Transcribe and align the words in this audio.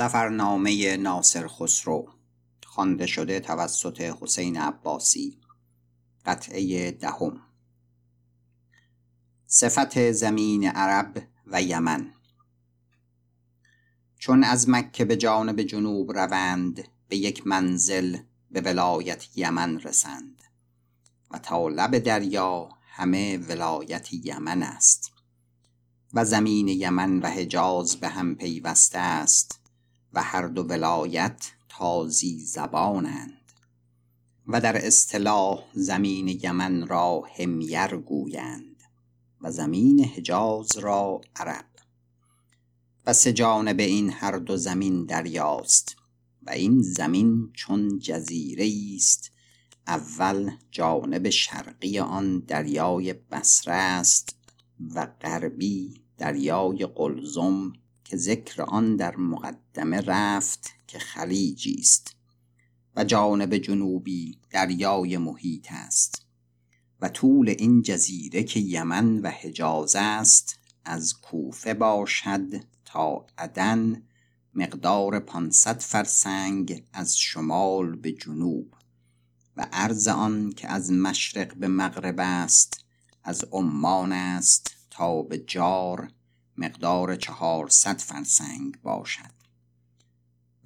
سفرنامه 0.00 0.96
ناصر 0.96 1.48
خسرو 1.48 2.08
خوانده 2.66 3.06
شده 3.06 3.40
توسط 3.40 4.00
حسین 4.00 4.56
عباسی. 4.56 5.38
قطعه 6.26 6.90
دهم. 6.90 7.40
صفت 9.46 10.12
زمین 10.12 10.64
عرب 10.64 11.22
و 11.46 11.62
یمن. 11.62 12.12
چون 14.18 14.44
از 14.44 14.68
مکه 14.68 15.04
به 15.04 15.16
جانب 15.16 15.62
جنوب 15.62 16.12
روند 16.12 16.88
به 17.08 17.16
یک 17.16 17.46
منزل 17.46 18.18
به 18.50 18.60
ولایت 18.60 19.38
یمن 19.38 19.80
رسند. 19.80 20.42
و 21.30 21.38
تا 21.38 21.68
لب 21.68 21.98
دریا 21.98 22.68
همه 22.86 23.38
ولایت 23.38 24.12
یمن 24.12 24.62
است. 24.62 25.12
و 26.14 26.24
زمین 26.24 26.68
یمن 26.68 27.18
و 27.18 27.26
حجاز 27.26 27.96
به 27.96 28.08
هم 28.08 28.34
پیوسته 28.34 28.98
است. 28.98 29.59
و 30.12 30.22
هر 30.22 30.46
دو 30.46 30.62
ولایت 30.62 31.50
تازی 31.68 32.40
زبانند 32.40 33.52
و 34.46 34.60
در 34.60 34.86
اصطلاح 34.86 35.64
زمین 35.72 36.28
یمن 36.42 36.86
را 36.86 37.22
همیر 37.36 37.96
گویند 37.96 38.82
و 39.40 39.50
زمین 39.50 40.04
حجاز 40.04 40.76
را 40.76 41.20
عرب. 41.36 41.64
و 43.06 43.12
سه 43.12 43.32
جانب 43.32 43.80
این 43.80 44.10
هر 44.10 44.36
دو 44.36 44.56
زمین 44.56 45.04
دریاست 45.04 45.96
و 46.42 46.50
این 46.50 46.82
زمین 46.82 47.50
چون 47.54 47.98
جزیره 47.98 48.72
است 48.96 49.32
اول 49.86 50.50
جانب 50.70 51.30
شرقی 51.30 51.98
آن 51.98 52.38
دریای 52.40 53.12
بصره 53.12 53.74
است 53.74 54.36
و 54.94 55.06
غربی 55.06 56.00
دریای 56.18 56.86
قلزم 56.86 57.72
که 58.10 58.16
ذکر 58.16 58.62
آن 58.62 58.96
در 58.96 59.16
مقدمه 59.16 60.00
رفت 60.00 60.70
که 60.86 60.98
خلیجی 60.98 61.76
است 61.78 62.16
و 62.96 63.04
جانب 63.04 63.56
جنوبی 63.56 64.38
دریای 64.50 65.16
محیط 65.16 65.66
است 65.70 66.26
و 67.00 67.08
طول 67.08 67.48
این 67.48 67.82
جزیره 67.82 68.42
که 68.42 68.60
یمن 68.60 69.18
و 69.18 69.28
حجاز 69.28 69.96
است 69.98 70.58
از 70.84 71.20
کوفه 71.20 71.74
باشد 71.74 72.64
تا 72.84 73.26
عدن 73.38 74.02
مقدار 74.54 75.20
500 75.20 75.80
فرسنگ 75.80 76.84
از 76.92 77.18
شمال 77.18 77.96
به 77.96 78.12
جنوب 78.12 78.74
و 79.56 79.66
عرض 79.72 80.08
آن 80.08 80.52
که 80.52 80.68
از 80.68 80.92
مشرق 80.92 81.54
به 81.54 81.68
مغرب 81.68 82.16
است 82.18 82.84
از 83.24 83.44
عمان 83.52 84.12
است 84.12 84.70
تا 84.90 85.22
به 85.22 85.38
جار 85.38 86.10
مقدار 86.60 87.16
چهارصد 87.16 87.98
فرسنگ 87.98 88.80
باشد. 88.82 89.40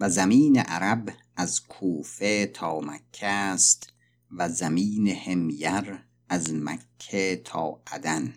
و 0.00 0.10
زمین 0.10 0.58
عرب 0.58 1.14
از 1.36 1.60
کوفه 1.60 2.46
تا 2.46 2.80
مکه 2.80 3.26
است 3.26 3.92
و 4.30 4.48
زمین 4.48 5.08
همیر 5.08 6.04
از 6.28 6.54
مکه 6.54 7.42
تا 7.44 7.82
عدن. 7.86 8.34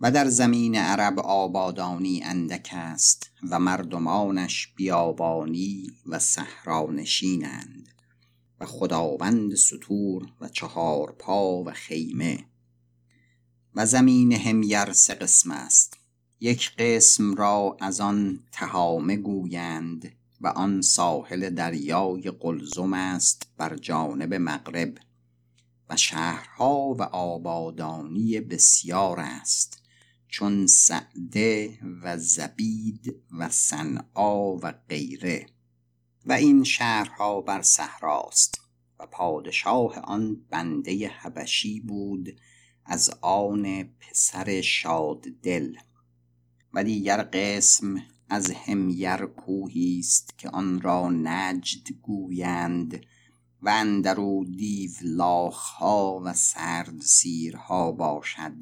و 0.00 0.10
در 0.10 0.28
زمین 0.28 0.76
عرب 0.76 1.18
آبادانی 1.18 2.22
اندک 2.22 2.68
است 2.72 3.30
و 3.50 3.58
مردمانش 3.58 4.72
بیابانی 4.76 5.90
و 6.06 6.18
صحرانشینند. 6.18 7.88
و 8.60 8.66
خداوند 8.66 9.54
سطور 9.54 10.32
و 10.40 10.48
چهار 10.48 11.12
پا 11.18 11.62
و 11.64 11.70
خیمه. 11.70 12.44
و 13.74 13.86
زمین 13.86 14.32
همیر 14.32 14.92
سه 14.92 15.14
قسم 15.14 15.50
است. 15.50 16.01
یک 16.44 16.76
قسم 16.76 17.34
را 17.34 17.76
از 17.80 18.00
آن 18.00 18.40
تهامه 18.52 19.16
گویند 19.16 20.12
و 20.40 20.46
آن 20.46 20.80
ساحل 20.80 21.50
دریای 21.50 22.30
قلزم 22.40 22.92
است 22.92 23.46
بر 23.56 23.76
جانب 23.76 24.34
مغرب 24.34 24.98
و 25.88 25.96
شهرها 25.96 26.94
و 26.98 27.02
آبادانی 27.02 28.40
بسیار 28.40 29.20
است 29.20 29.82
چون 30.28 30.66
سعده 30.66 31.78
و 32.02 32.18
زبید 32.18 33.14
و 33.38 33.48
صنعا 33.48 34.56
و 34.56 34.72
غیره. 34.88 35.46
و 36.26 36.32
این 36.32 36.64
شهرها 36.64 37.40
بر 37.40 37.62
صحراست 37.62 38.60
و 38.98 39.06
پادشاه 39.06 39.98
آن 39.98 40.36
بنده 40.50 41.08
حبشی 41.08 41.80
بود 41.80 42.40
از 42.84 43.10
آن 43.20 43.82
پسر 44.00 44.60
شاد 44.60 45.24
دل 45.42 45.74
و 46.74 46.84
دیگر 46.84 47.22
قسم 47.22 48.02
از 48.28 48.50
همیر 48.50 49.16
کوهی 49.16 49.98
است 49.98 50.38
که 50.38 50.48
آن 50.48 50.80
را 50.80 51.10
نجد 51.10 51.92
گویند 52.02 53.00
و 53.62 53.68
اندرو 53.68 54.44
دیولاخها 54.44 56.20
و 56.24 56.32
سرد 56.32 57.00
سیرها 57.00 57.92
باشد 57.92 58.52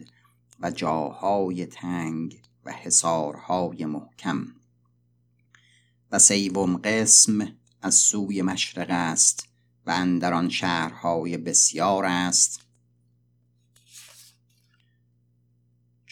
و 0.60 0.70
جاهای 0.70 1.66
تنگ 1.66 2.42
و 2.64 2.72
حصارهای 2.72 3.86
محکم. 3.86 4.46
و 6.12 6.18
سیوم 6.18 6.76
قسم 6.76 7.48
از 7.82 7.94
سوی 7.94 8.42
مشرق 8.42 8.90
است 8.90 9.48
و 9.86 9.90
اندر 9.90 10.34
آن 10.34 10.48
شهرهای 10.48 11.36
بسیار 11.36 12.04
است 12.04 12.60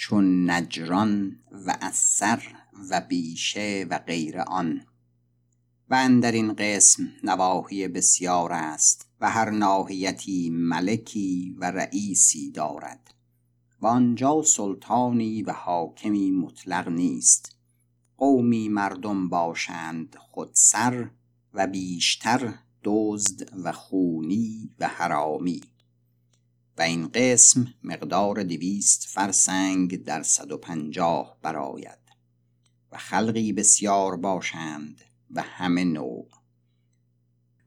چون 0.00 0.50
نجران 0.50 1.38
و 1.66 1.78
اثر 1.80 2.42
و 2.90 3.00
بیشه 3.00 3.86
و 3.90 3.98
غیر 3.98 4.40
آن. 4.40 4.80
و 5.90 5.94
اندر 5.94 6.32
این 6.32 6.52
قسم 6.52 7.08
نواحی 7.24 7.88
بسیار 7.88 8.52
است 8.52 9.08
و 9.20 9.30
هر 9.30 9.50
ناحیتی 9.50 10.50
ملکی 10.50 11.56
و 11.58 11.70
رئیسی 11.70 12.50
دارد. 12.50 13.14
و 13.80 13.86
آنجا 13.86 14.42
سلطانی 14.42 15.42
و 15.42 15.52
حاکمی 15.52 16.30
مطلق 16.30 16.88
نیست. 16.88 17.56
قومی 18.16 18.68
مردم 18.68 19.28
باشند 19.28 20.16
خودسر 20.20 21.10
و 21.54 21.66
بیشتر 21.66 22.54
دزد 22.84 23.64
و 23.64 23.72
خونی 23.72 24.70
و 24.78 24.88
حرامی. 24.88 25.60
و 26.78 26.82
این 26.82 27.08
قسم 27.08 27.74
مقدار 27.84 28.42
دویست 28.42 29.06
فرسنگ 29.08 30.04
در 30.04 30.22
صد 30.22 30.52
و 30.52 30.58
پنجاه 30.58 31.38
براید 31.42 31.98
و 32.92 32.98
خلقی 32.98 33.52
بسیار 33.52 34.16
باشند 34.16 35.00
و 35.30 35.42
همه 35.42 35.84
نوع. 35.84 36.28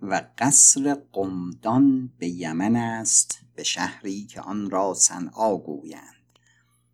و 0.02 0.24
قصر 0.38 0.98
قمدان 1.14 2.14
به 2.18 2.28
یمن 2.28 2.76
است 2.76 3.40
به 3.56 3.64
شهری 3.64 4.26
که 4.26 4.42
آن 4.42 4.70
را 4.70 4.94
صنعا 4.94 5.58
گویند. 5.58 6.40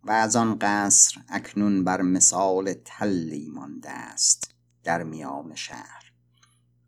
و 0.04 0.10
از 0.10 0.36
آن 0.36 0.58
قصر 0.60 1.20
اکنون 1.28 1.84
بر 1.84 2.02
مثال 2.02 2.74
تلی 2.84 3.48
مانده 3.48 3.90
است 3.90 4.54
در 4.84 5.02
میان 5.02 5.54
شهر. 5.54 6.12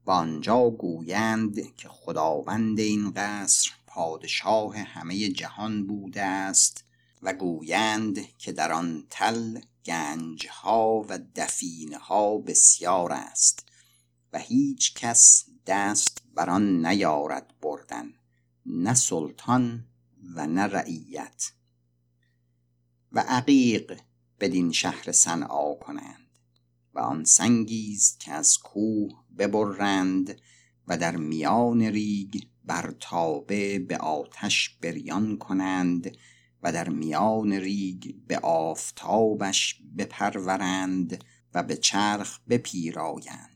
و 0.07 0.11
آنجا 0.11 0.71
گویند 0.71 1.75
که 1.77 1.89
خداوند 1.89 2.79
این 2.79 3.11
قصر 3.11 3.71
پادشاه 3.91 4.77
همه 4.77 5.29
جهان 5.29 5.87
بوده 5.87 6.23
است 6.23 6.85
و 7.23 7.33
گویند 7.33 8.37
که 8.39 8.53
در 8.53 8.73
آن 8.73 9.07
تل 9.11 9.61
گنجها 9.87 11.07
و 11.09 11.19
دفینها 11.35 12.39
بسیار 12.39 13.13
است 13.13 13.67
و 14.33 14.39
هیچ 14.39 14.95
کس 14.95 15.45
دست 15.67 16.23
بر 16.35 16.51
آن 16.51 16.87
نیارد 16.87 17.55
بردن 17.63 18.13
نه 18.67 18.95
سلطان 18.95 19.87
و 20.35 20.47
نه 20.47 20.63
رعیت. 20.63 21.53
و 23.13 23.21
عقیق 23.29 24.01
بدین 24.41 24.73
شهر 24.73 25.13
صنعا 25.13 25.75
کنند 25.75 26.29
و 26.95 26.99
آن 26.99 27.25
سنگیست 27.25 28.21
که 28.21 28.33
از 28.33 28.59
کوه 28.59 29.25
ببرند 29.39 30.41
و 30.87 30.97
در 30.97 31.17
میان 31.17 31.83
ریگ 31.83 32.43
بر 32.65 32.95
تابه 33.01 33.79
به 33.79 33.97
آتش 33.97 34.79
بریان 34.83 35.39
کنند 35.39 36.17
و 36.63 36.73
در 36.73 36.89
میان 36.89 37.53
ریگ 37.53 38.15
به 38.27 38.39
آفتابش 38.39 39.83
بپرورند 39.99 41.25
و 41.55 41.63
به 41.63 41.77
چرخ 41.77 42.41
بپیرایند. 42.49 43.51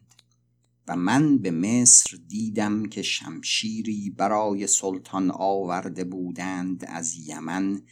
و 0.89 0.97
من 0.97 1.39
به 1.39 1.51
مصر 1.51 2.17
دیدم 2.29 2.87
که 2.87 3.03
شمشیری 3.03 4.11
برای 4.11 4.67
سلطان 4.67 5.31
آورده 5.31 6.05
بودند 6.05 6.85
از 6.89 7.15
یمن 7.15 7.83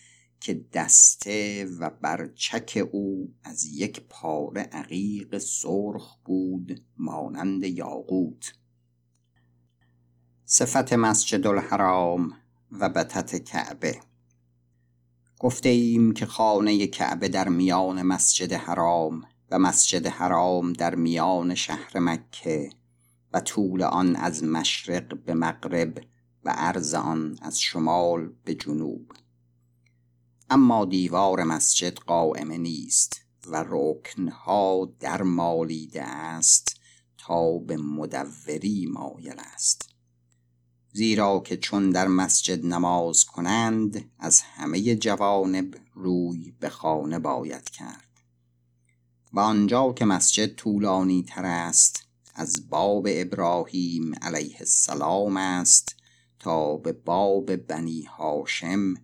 که 0.41 0.67
دسته 0.73 1.65
و 1.81 1.91
برچک 1.91 2.89
او 2.93 3.35
از 3.45 3.65
یک 3.65 4.01
پاره 4.09 4.63
عقیق 4.63 5.39
سرخ 5.39 6.17
بود 6.25 6.85
مانند 6.97 7.65
یاقوت. 7.65 8.53
صفت 10.55 10.93
مسجد 10.93 11.47
الحرام 11.47 12.33
و 12.73 12.89
بتت 12.89 13.45
کعبه. 13.45 14.01
گفته 15.39 15.69
ایم 15.69 16.13
که 16.13 16.27
خانه 16.27 16.87
کعبه 16.87 17.29
در 17.29 17.49
میان 17.49 18.03
مسجد 18.03 18.53
حرام 18.53 19.23
و 19.51 19.59
مسجد 19.59 20.07
حرام 20.07 20.73
در 20.73 20.95
میان 20.95 21.55
شهر 21.55 21.99
مکه 21.99 22.71
و 23.33 23.41
طول 23.41 23.83
آن 23.83 24.17
از 24.17 24.45
مشرق 24.45 25.25
به 25.25 25.35
مغرب 25.35 25.99
و 26.45 26.51
عرض 26.51 26.95
آن 26.95 27.39
از 27.43 27.61
شمال 27.61 28.33
به 28.45 28.55
جنوب. 28.55 29.13
اما 30.51 30.85
دیوار 30.85 31.45
مسجد 31.45 31.99
قائمه 31.99 32.59
نیست 32.59 33.21
و 33.47 33.65
رکنها 33.69 34.93
در 35.01 35.23
مالیده 35.23 36.03
است 36.03 36.81
تا 37.19 37.59
به 37.59 37.77
مدوری 37.77 38.87
مایل 38.87 39.41
است. 39.55 39.92
زیرا 40.93 41.41
که 41.41 41.57
چون 41.57 41.91
در 41.91 42.09
مسجد 42.09 42.67
نماز 42.67 43.25
کنند 43.25 44.11
از 44.19 44.41
همه 44.41 44.95
جوانب 44.95 45.75
روی 45.95 46.53
به 46.61 46.69
خانه 46.69 47.19
باید 47.19 47.71
کرد. 47.71 48.09
و 49.33 49.41
آنجا 49.41 49.93
که 49.93 50.05
مسجد 50.05 50.55
طولانی 50.55 51.23
تر 51.23 51.45
است 51.45 52.07
از 52.35 52.69
باب 52.69 53.07
ابراهیم 53.11 54.15
علیه 54.23 54.57
السلام 54.61 55.37
است 55.37 55.97
تا 56.39 56.77
به 56.77 56.93
باب 56.93 57.57
بنی 57.57 58.03
هاشم 58.03 58.95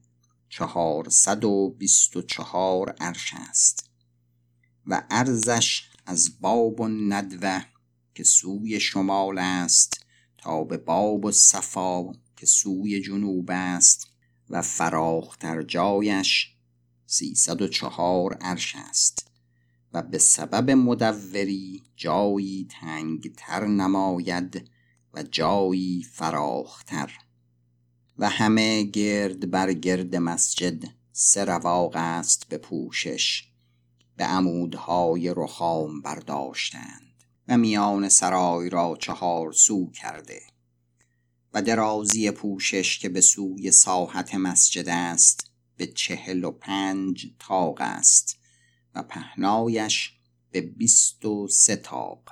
چهارصد 0.49 1.45
و 1.45 1.75
بیست 1.79 2.17
و 2.17 2.23
چهار 2.23 2.95
عرش 3.01 3.35
است. 3.51 3.91
و 4.87 5.03
ارزش 5.11 5.91
از 6.07 6.41
باب 6.41 6.81
و 6.81 6.89
ندوه 6.89 7.61
که 8.15 8.25
سوی 8.25 8.81
شمال 8.81 9.39
است 9.39 10.08
تا 10.49 10.65
به 10.65 10.77
باب 10.77 11.25
و 11.25 11.33
صفا 11.33 12.13
که 12.37 12.47
سوی 12.47 13.01
جنوب 13.01 13.51
است 13.51 14.07
و 14.51 14.63
فراختر 14.63 15.63
جایش 15.63 16.55
سیصد 17.07 17.63
و 17.63 17.69
چهار 17.69 18.35
عرش 18.35 18.77
است 18.77 19.31
و 19.93 20.03
به 20.03 20.19
سبب 20.19 20.71
مدوری 20.71 21.83
جایی 21.97 22.67
تنگتر 22.71 23.67
نماید 23.67 24.71
و 25.15 25.23
جایی 25.23 26.07
فراختر. 26.13 27.19
و 28.19 28.29
همه 28.29 28.83
گرد 28.83 29.51
بر 29.51 29.73
گرد 29.73 30.17
مسجد 30.17 30.85
سه 31.13 31.45
رواق 31.45 31.93
است 31.97 32.49
به 32.49 32.59
پوشش 32.59 33.49
به 34.17 34.25
عمودهای 34.25 35.35
رخام 35.37 36.03
برداشتند. 36.03 37.08
و 37.49 37.57
میان 37.57 38.09
سرای 38.09 38.71
را 38.71 38.97
چهار 39.01 39.53
سو 39.53 39.91
کرده 39.91 40.43
و 41.53 41.63
درازی 41.63 42.31
پوشش 42.31 42.99
که 42.99 43.09
به 43.09 43.21
سوی 43.21 43.71
ساحت 43.71 44.35
مسجد 44.35 44.89
است 44.89 45.51
به 45.77 45.87
چهل 45.87 46.45
و 46.45 46.51
پنج 46.51 47.27
تاق 47.39 47.81
است 47.81 48.39
و 48.95 49.03
پهنایش 49.03 50.13
به 50.51 50.61
بیست 50.61 51.25
و 51.25 51.49
سه 51.49 51.77
تاق 51.77 52.23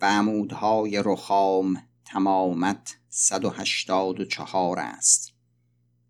و 0.00 0.04
عمودهای 0.10 1.02
رخام 1.04 1.82
تمامت 2.04 2.96
صد 3.08 3.44
و 3.44 3.50
هشتاد 3.50 4.20
و 4.20 4.24
چهار 4.24 4.78
است. 4.78 5.31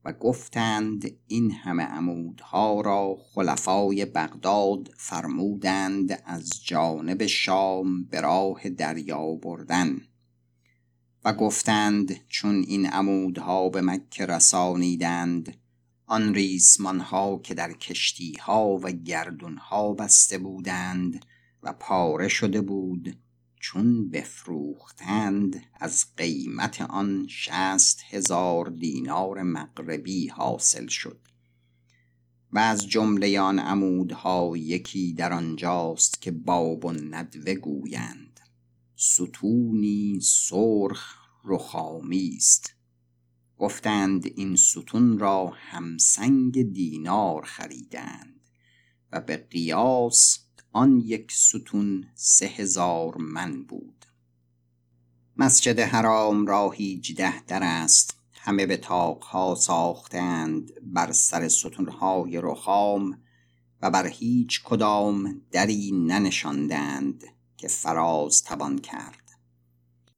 و 0.04 0.12
گفتند 0.12 1.10
این 1.26 1.50
همه 1.50 1.82
عمودها 1.82 2.80
را 2.80 3.16
خلفای 3.34 4.04
بغداد 4.04 4.90
فرمودند 4.96 6.22
از 6.24 6.64
جانب 6.64 7.26
شام 7.26 8.04
به 8.04 8.20
راه 8.20 8.68
دریا 8.68 9.34
بردن 9.34 10.00
و 11.24 11.32
گفتند 11.32 12.26
چون 12.28 12.54
این 12.54 12.86
عمودها 12.86 13.68
به 13.68 13.80
مکه 13.80 14.26
رسانیدند 14.26 15.56
آن 16.06 16.34
ریسمانها 16.34 17.38
که 17.38 17.54
در 17.54 17.72
کشتیها 17.72 18.78
و 18.82 18.90
گردونها 18.90 19.92
بسته 19.92 20.38
بودند 20.38 21.26
و 21.62 21.72
پاره 21.72 22.28
شده 22.28 22.60
بود 22.60 23.21
چون 23.62 24.08
بفروختند 24.10 25.62
از 25.80 26.04
قیمت 26.16 26.80
آن 26.80 27.26
شست 27.28 28.00
هزار 28.10 28.70
دینار 28.70 29.42
مغربی 29.42 30.28
حاصل 30.28 30.86
شد. 30.86 31.20
و 32.52 32.58
از 32.58 32.88
جمله 32.88 33.40
آن 33.40 33.58
عمودها 33.58 34.52
یکی 34.56 35.12
در 35.12 35.32
آنجاست 35.32 36.22
که 36.22 36.30
باب 36.30 36.84
و 36.84 36.92
ندوه 36.92 37.54
گویند. 37.54 38.40
ستونی 38.96 40.20
سرخ 40.22 41.14
رخامی 41.44 42.34
است. 42.36 42.74
گفتند 43.58 44.26
این 44.36 44.56
ستون 44.56 45.18
را 45.18 45.52
همسنگ 45.54 46.72
دینار 46.72 47.44
خریدند 47.44 48.40
و 49.12 49.20
به 49.20 49.36
قیاس 49.36 50.41
آن 50.72 51.02
یک 51.06 51.32
ستون 51.32 52.06
سه 52.14 52.46
هزار 52.46 53.16
من 53.16 53.62
بود. 53.62 54.06
مسجد 55.36 55.80
حرام 55.80 56.46
را 56.46 56.70
هیجده 56.70 57.42
در 57.42 57.60
است. 57.62 58.16
همه 58.32 58.66
به 58.66 58.76
تاقها 58.76 59.54
ساختند 59.54 60.70
بر 60.82 61.12
سر 61.12 61.48
ستونهای 61.48 62.40
رخام 62.42 63.18
و 63.82 63.90
بر 63.90 64.06
هیچ 64.06 64.62
کدام 64.64 65.42
دری 65.50 65.92
ننشاندند 65.92 67.24
که 67.56 67.68
فراز 67.68 68.42
توان 68.42 68.78
کرد. 68.78 69.30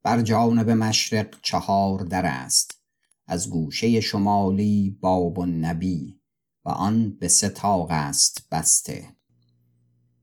بر 0.03 0.23
جانب 0.23 0.71
مشرق 0.71 1.41
چهار 1.43 2.01
در 2.01 2.27
است. 2.27 2.81
از 3.27 3.51
گوشه 3.51 4.01
شمالی 4.01 4.99
باب 5.01 5.41
نبی 5.41 6.21
و 6.65 6.69
آن 6.69 7.11
به 7.11 7.29
سه 7.29 7.49
تاق 7.49 7.91
است 7.91 8.49
بسته. 8.51 9.17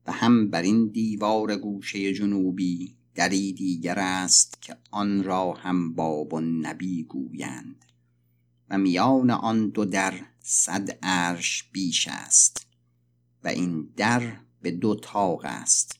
و 0.06 0.12
هم 0.12 0.50
بر 0.50 0.62
این 0.62 0.88
دیوار 0.88 1.56
گوشه 1.56 2.14
جنوبی 2.14 2.96
دری 3.14 3.52
دیگر 3.52 3.98
است 3.98 4.62
که 4.62 4.76
آن 4.90 5.24
را 5.24 5.52
هم 5.52 5.94
باب 5.94 6.34
و 6.34 6.40
نبی 6.40 7.04
گویند 7.04 7.84
و 8.70 8.78
میان 8.78 9.30
آن 9.30 9.68
دو 9.68 9.84
در 9.84 10.14
صد 10.40 10.98
عرش 11.02 11.64
بیش 11.72 12.08
است 12.08 12.66
و 13.44 13.48
این 13.48 13.88
در 13.96 14.36
به 14.62 14.70
دو 14.70 14.94
تاق 14.94 15.44
است 15.44 15.98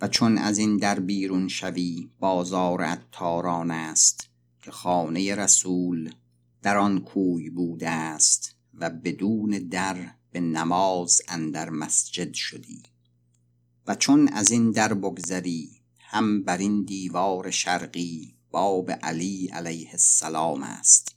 و 0.00 0.08
چون 0.08 0.38
از 0.38 0.58
این 0.58 0.76
در 0.76 1.00
بیرون 1.00 1.48
شوی 1.48 2.10
بازار 2.20 2.82
عطاران 2.82 3.70
است 3.70 4.28
که 4.62 4.70
خانه 4.70 5.34
رسول 5.34 6.14
در 6.62 6.76
آن 6.76 7.00
کوی 7.00 7.50
بوده 7.50 7.90
است 7.90 8.54
و 8.74 8.90
بدون 8.90 9.50
در 9.50 10.14
به 10.32 10.40
نماز 10.40 11.20
اندر 11.28 11.70
مسجد 11.70 12.34
شدی 12.34 12.82
و 13.86 13.94
چون 13.94 14.28
از 14.28 14.50
این 14.50 14.70
در 14.70 14.94
بگذری 14.94 15.70
هم 15.98 16.42
بر 16.42 16.58
این 16.58 16.82
دیوار 16.82 17.50
شرقی 17.50 18.34
باب 18.50 18.90
علی 18.90 19.48
علیه 19.48 19.90
السلام 19.90 20.62
است 20.62 21.16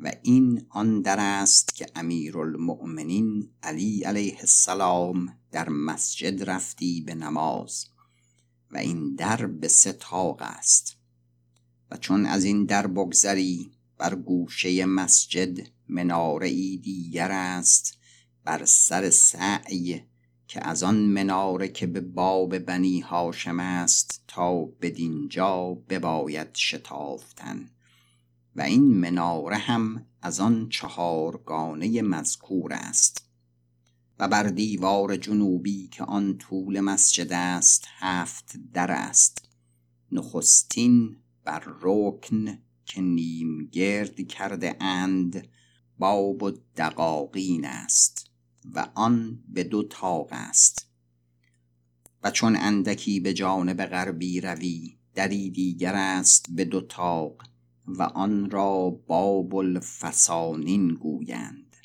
و 0.00 0.12
این 0.22 0.66
آن 0.70 1.00
در 1.00 1.20
است 1.20 1.74
که 1.74 1.86
امیرالمؤمنین 1.94 3.50
علی 3.62 4.02
علیه 4.02 4.36
السلام 4.40 5.36
در 5.52 5.68
مسجد 5.68 6.50
رفتی 6.50 7.00
به 7.00 7.14
نماز 7.14 7.86
و 8.70 8.76
این 8.76 9.14
در 9.14 9.46
به 9.46 9.68
سه 9.68 9.98
است 10.40 10.96
و 11.90 11.96
چون 11.96 12.26
از 12.26 12.44
این 12.44 12.64
در 12.64 12.86
بگذری 12.86 13.70
بر 13.98 14.14
گوشه 14.14 14.84
مسجد 14.84 15.66
مناره 15.88 16.48
ای 16.48 16.76
دیگر 16.76 17.30
است 17.32 17.99
بر 18.44 18.64
سر 18.64 19.10
سعی 19.10 20.02
که 20.48 20.66
از 20.66 20.82
آن 20.82 20.96
مناره 20.96 21.68
که 21.68 21.86
به 21.86 22.00
باب 22.00 22.58
بنی 22.58 23.00
هاشم 23.00 23.60
است 23.60 24.24
تا 24.28 24.64
بدینجا 24.64 25.74
بباید 25.88 26.54
شتافتن. 26.54 27.70
و 28.56 28.62
این 28.62 28.82
مناره 28.82 29.56
هم 29.56 30.06
از 30.22 30.40
آن 30.40 30.68
چهارگانه 30.68 32.02
مذکور 32.02 32.72
است. 32.72 33.24
و 34.18 34.28
بر 34.28 34.42
دیوار 34.42 35.16
جنوبی 35.16 35.88
که 35.88 36.04
آن 36.04 36.38
طول 36.38 36.80
مسجد 36.80 37.32
است 37.32 37.84
هفت 37.98 38.56
در 38.72 38.90
است. 38.90 39.48
نخستین 40.12 41.16
بر 41.44 41.62
رکن 41.80 42.58
که 42.86 43.00
نیم 43.00 43.66
گرد 43.72 44.28
کرده 44.28 44.76
اند 44.80 45.48
باب 45.98 46.42
و 46.42 46.50
دقاقین 46.76 47.64
است. 47.64 48.29
و 48.64 48.88
آن 48.94 49.42
به 49.48 49.64
دو 49.64 49.82
تاق 49.82 50.28
است. 50.30 50.86
و 52.22 52.30
چون 52.30 52.56
اندکی 52.56 53.20
به 53.20 53.34
جانب 53.34 53.86
غربی 53.86 54.40
روی 54.40 54.96
دری 55.14 55.50
دیگر 55.50 55.94
است 55.94 56.46
به 56.50 56.64
دو 56.64 56.80
تاق 56.80 57.42
و 57.86 58.02
آن 58.02 58.50
را 58.50 58.90
باب 58.90 59.54
الفسانین 59.54 60.88
گویند. 60.88 61.76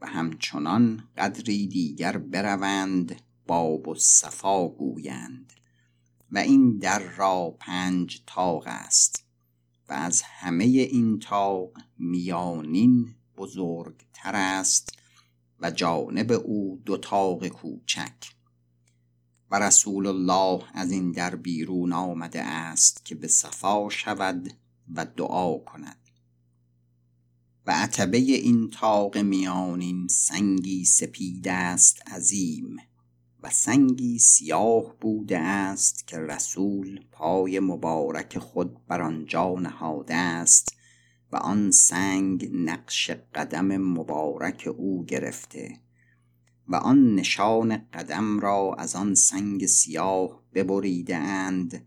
و 0.00 0.06
همچنان 0.06 1.08
قدری 1.16 1.66
دیگر 1.66 2.18
بروند 2.18 3.22
باب 3.46 3.88
الصفا 3.88 4.68
گویند. 4.68 5.52
و 6.32 6.38
این 6.38 6.78
در 6.78 6.98
را 6.98 7.56
پنج 7.60 8.22
تاق 8.26 8.64
است. 8.66 9.24
و 9.88 9.92
از 9.92 10.22
همه 10.22 10.64
این 10.64 11.18
تاق 11.18 11.70
میانین 11.98 13.14
بزرگتر 13.36 14.32
است 14.34 15.03
و 15.60 15.70
جانب 15.70 16.32
او 16.32 16.82
دو 16.84 16.96
تاق 16.96 17.48
کوچک. 17.48 18.34
و 19.50 19.58
رسول 19.58 20.06
الله 20.06 20.64
از 20.74 20.90
این 20.90 21.12
در 21.12 21.36
بیرون 21.36 21.92
آمده 21.92 22.42
است 22.42 23.04
که 23.04 23.14
به 23.14 23.28
صفا 23.28 23.88
شود 23.88 24.52
و 24.94 25.04
دعا 25.04 25.58
کند. 25.58 25.98
و 27.66 27.70
عتبه 27.70 28.18
این 28.18 28.70
تاق 28.70 29.18
میانین 29.18 30.08
سنگی 30.08 30.84
سپید 30.84 31.48
است 31.48 32.08
عظیم 32.08 32.76
و 33.42 33.50
سنگی 33.50 34.18
سیاه 34.18 34.94
بوده 35.00 35.38
است 35.38 36.06
که 36.06 36.18
رسول 36.18 37.00
پای 37.12 37.60
مبارک 37.60 38.38
خود 38.38 38.86
بر 38.86 39.02
آنجا 39.02 39.54
نهاده 39.54 40.14
است 40.14 40.76
و 41.34 41.36
آن 41.36 41.70
سنگ 41.70 42.50
نقش 42.52 43.10
قدم 43.10 43.76
مبارک 43.76 44.68
او 44.76 45.04
گرفته 45.04 45.78
و 46.68 46.76
آن 46.76 47.14
نشان 47.14 47.76
قدم 47.76 48.40
را 48.40 48.74
از 48.78 48.96
آن 48.96 49.14
سنگ 49.14 49.66
سیاه 49.66 50.42
ببریده 50.54 51.16
اند 51.16 51.86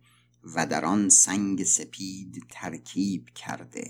و 0.56 0.66
در 0.66 0.86
آن 0.86 1.10
سنگ 1.10 1.64
سپید 1.64 2.44
ترکیب 2.50 3.30
کرده 3.30 3.88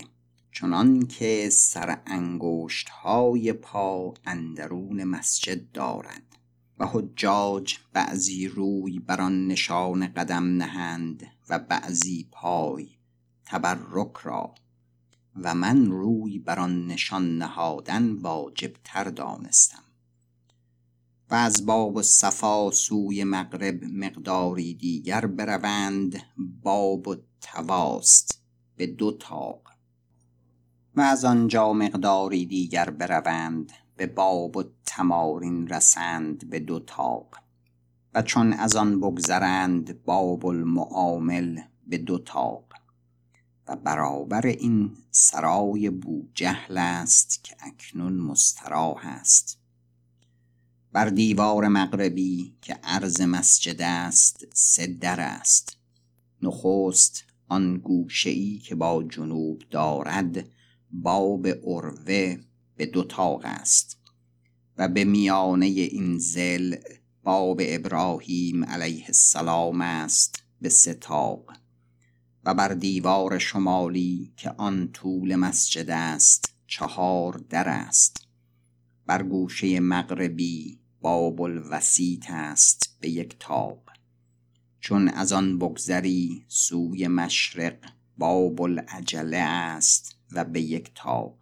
چنان 0.52 1.06
که 1.06 1.48
سر 1.52 1.98
انگشت 2.06 2.88
های 2.88 3.52
پا 3.52 4.14
اندرون 4.26 5.04
مسجد 5.04 5.72
دارد 5.72 6.36
و 6.78 6.86
حجاج 6.86 7.78
بعضی 7.92 8.48
روی 8.48 8.98
بر 8.98 9.20
آن 9.20 9.46
نشان 9.46 10.06
قدم 10.06 10.44
نهند 10.44 11.26
و 11.48 11.58
بعضی 11.58 12.28
پای 12.32 12.88
تبرک 13.44 14.16
را 14.22 14.54
و 15.42 15.54
من 15.54 15.90
روی 15.90 16.38
بر 16.38 16.60
آن 16.60 16.86
نشان 16.86 17.38
نهادن 17.38 18.12
واجب 18.12 18.72
تر 18.84 19.04
دانستم. 19.04 19.82
و 21.30 21.34
از 21.34 21.66
باب 21.66 22.02
صفا 22.02 22.70
سوی 22.70 23.24
مغرب 23.24 23.84
مقداری 23.84 24.74
دیگر 24.74 25.26
بروند 25.26 26.22
باب 26.62 27.08
و 27.08 27.16
تواست 27.40 28.42
به 28.76 28.86
دو 28.86 29.12
تاق 29.12 29.62
و 30.94 31.00
از 31.00 31.24
آنجا 31.24 31.72
مقداری 31.72 32.46
دیگر 32.46 32.90
بروند 32.90 33.72
به 33.96 34.06
باب 34.06 34.56
و 34.56 34.64
تمارین 34.86 35.68
رسند 35.68 36.50
به 36.50 36.60
دو 36.60 36.80
تاق 36.80 37.34
و 38.14 38.22
چون 38.22 38.52
از 38.52 38.76
آن 38.76 39.00
بگذرند 39.00 40.04
باب 40.04 40.46
المعامل 40.46 41.60
به 41.86 41.98
دو 41.98 42.18
تاق 42.18 42.67
و 43.68 43.76
برابر 43.76 44.46
این 44.46 44.96
سرای 45.10 45.90
بوجهل 45.90 46.78
است 46.78 47.44
که 47.44 47.56
اکنون 47.60 48.12
مستراح 48.12 49.06
است. 49.06 49.58
بر 50.92 51.08
دیوار 51.08 51.68
مغربی 51.68 52.56
که 52.62 52.74
عرض 52.74 53.20
مسجد 53.20 53.82
است 53.82 54.46
سه 54.54 54.98
است. 55.02 55.76
نخست 56.42 57.24
آن 57.48 57.78
گوشه 57.78 58.30
ای 58.30 58.58
که 58.58 58.74
با 58.74 59.02
جنوب 59.02 59.62
دارد 59.70 60.48
باب 60.90 61.46
اروه 61.66 62.36
به 62.76 62.86
دو 62.86 63.04
تاق 63.04 63.42
است. 63.44 63.98
و 64.76 64.88
به 64.88 65.04
میانه 65.04 65.66
این 65.66 66.18
زل 66.18 66.76
باب 67.22 67.60
ابراهیم 67.64 68.64
علیه 68.64 69.04
السلام 69.06 69.80
است 69.80 70.42
به 70.60 70.68
سه 70.68 70.94
تاق 70.94 71.57
و 72.48 72.54
بر 72.54 72.68
دیوار 72.68 73.38
شمالی 73.38 74.32
که 74.36 74.50
آن 74.50 74.88
طول 74.92 75.36
مسجد 75.36 75.90
است 75.90 76.54
چهار 76.66 77.44
در 77.50 77.68
است. 77.68 78.28
بر 79.06 79.22
گوشه 79.22 79.80
مغربی 79.80 80.78
باب 81.00 81.40
الوسیط 81.40 82.30
است 82.30 82.96
به 83.00 83.08
یک 83.08 83.36
تاق 83.40 83.82
چون 84.80 85.08
از 85.08 85.32
آن 85.32 85.58
بگذری 85.58 86.44
سوی 86.48 87.08
مشرق 87.08 87.76
باب 88.18 88.62
العجله 88.62 89.38
است 89.38 90.16
و 90.32 90.44
به 90.44 90.60
یک 90.60 90.90
تاق 90.94 91.38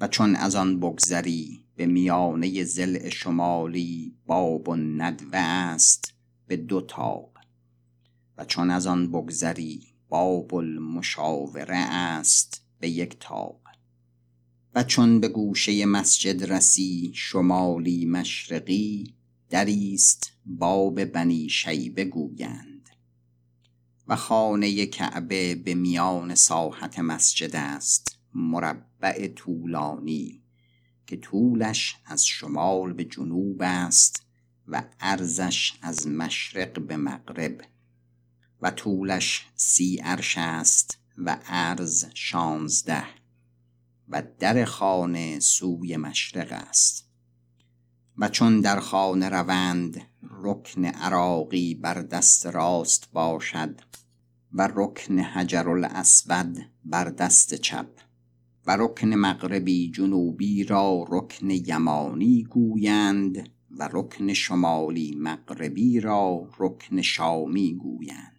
و 0.00 0.08
چون 0.08 0.36
از 0.36 0.54
آن 0.54 0.80
بگذری 0.80 1.64
به 1.76 1.86
میانه 1.86 2.64
زل 2.64 3.08
شمالی 3.08 4.14
باب 4.26 4.70
الندوه 4.70 5.38
است 5.38 6.14
به 6.46 6.56
دو 6.56 6.80
تاق 6.80 7.38
و 8.38 8.44
چون 8.44 8.70
از 8.70 8.86
آن 8.86 9.10
بگذری 9.10 9.97
باب 10.08 10.54
المشاوره 10.54 11.76
است 11.76 12.62
به 12.80 12.88
یک 12.88 13.16
تاق 13.20 13.60
و 14.74 14.84
چون 14.84 15.20
به 15.20 15.28
گوشه 15.28 15.86
مسجد 15.86 16.52
رسی 16.52 17.12
شمالی 17.14 18.06
مشرقی 18.06 19.14
دریست 19.50 20.32
باب 20.46 21.04
بنی 21.04 21.48
شیبه 21.48 22.04
گویند. 22.04 22.88
و 24.08 24.16
خانه 24.16 24.86
کعبه 24.86 25.54
به 25.54 25.74
میان 25.74 26.34
ساحت 26.34 26.98
مسجد 26.98 27.56
است 27.56 28.18
مربع 28.34 29.28
طولانی 29.28 30.42
که 31.06 31.16
طولش 31.16 31.96
از 32.06 32.26
شمال 32.26 32.92
به 32.92 33.04
جنوب 33.04 33.58
است 33.60 34.22
و 34.68 34.82
عرضش 35.00 35.78
از 35.82 36.06
مشرق 36.06 36.80
به 36.80 36.96
مغرب. 36.96 37.60
و 38.62 38.70
طولش 38.70 39.46
سی 39.54 39.96
عرش 39.96 40.38
است 40.38 40.98
و 41.18 41.38
عرض 41.46 42.04
شانزده 42.14 43.04
و 44.08 44.22
در 44.38 44.64
خانه 44.64 45.40
سوی 45.40 45.96
مشرق 45.96 46.52
است. 46.52 47.08
و 48.18 48.28
چون 48.28 48.60
در 48.60 48.80
خانه 48.80 49.28
روند 49.28 50.00
رکن 50.22 50.84
عراقی 50.84 51.74
بر 51.74 52.02
دست 52.02 52.46
راست 52.46 53.08
باشد 53.12 53.80
و 54.52 54.68
رکن 54.74 55.18
حجر 55.18 55.68
الاسود 55.68 56.58
بر 56.84 57.04
دست 57.04 57.54
چپ 57.54 57.88
و 58.66 58.76
رکن 58.76 59.14
مغربی 59.14 59.90
جنوبی 59.90 60.64
را 60.64 61.04
رکن 61.08 61.50
یمانی 61.50 62.42
گویند 62.42 63.48
و 63.70 63.88
رکن 63.92 64.32
شمالی 64.32 65.14
مغربی 65.18 66.00
را 66.00 66.48
رکن 66.58 67.02
شامی 67.02 67.74
گویند. 67.74 68.37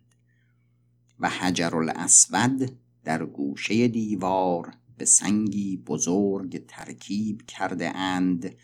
و 1.19 1.29
حجر 1.29 1.75
الاسود 1.75 2.77
در 3.03 3.25
گوشه 3.25 3.87
دیوار 3.87 4.73
به 4.97 5.05
سنگی 5.05 5.77
بزرگ 5.77 6.65
ترکیب 6.65 7.41
کرده 7.41 7.97
اند 7.97 8.55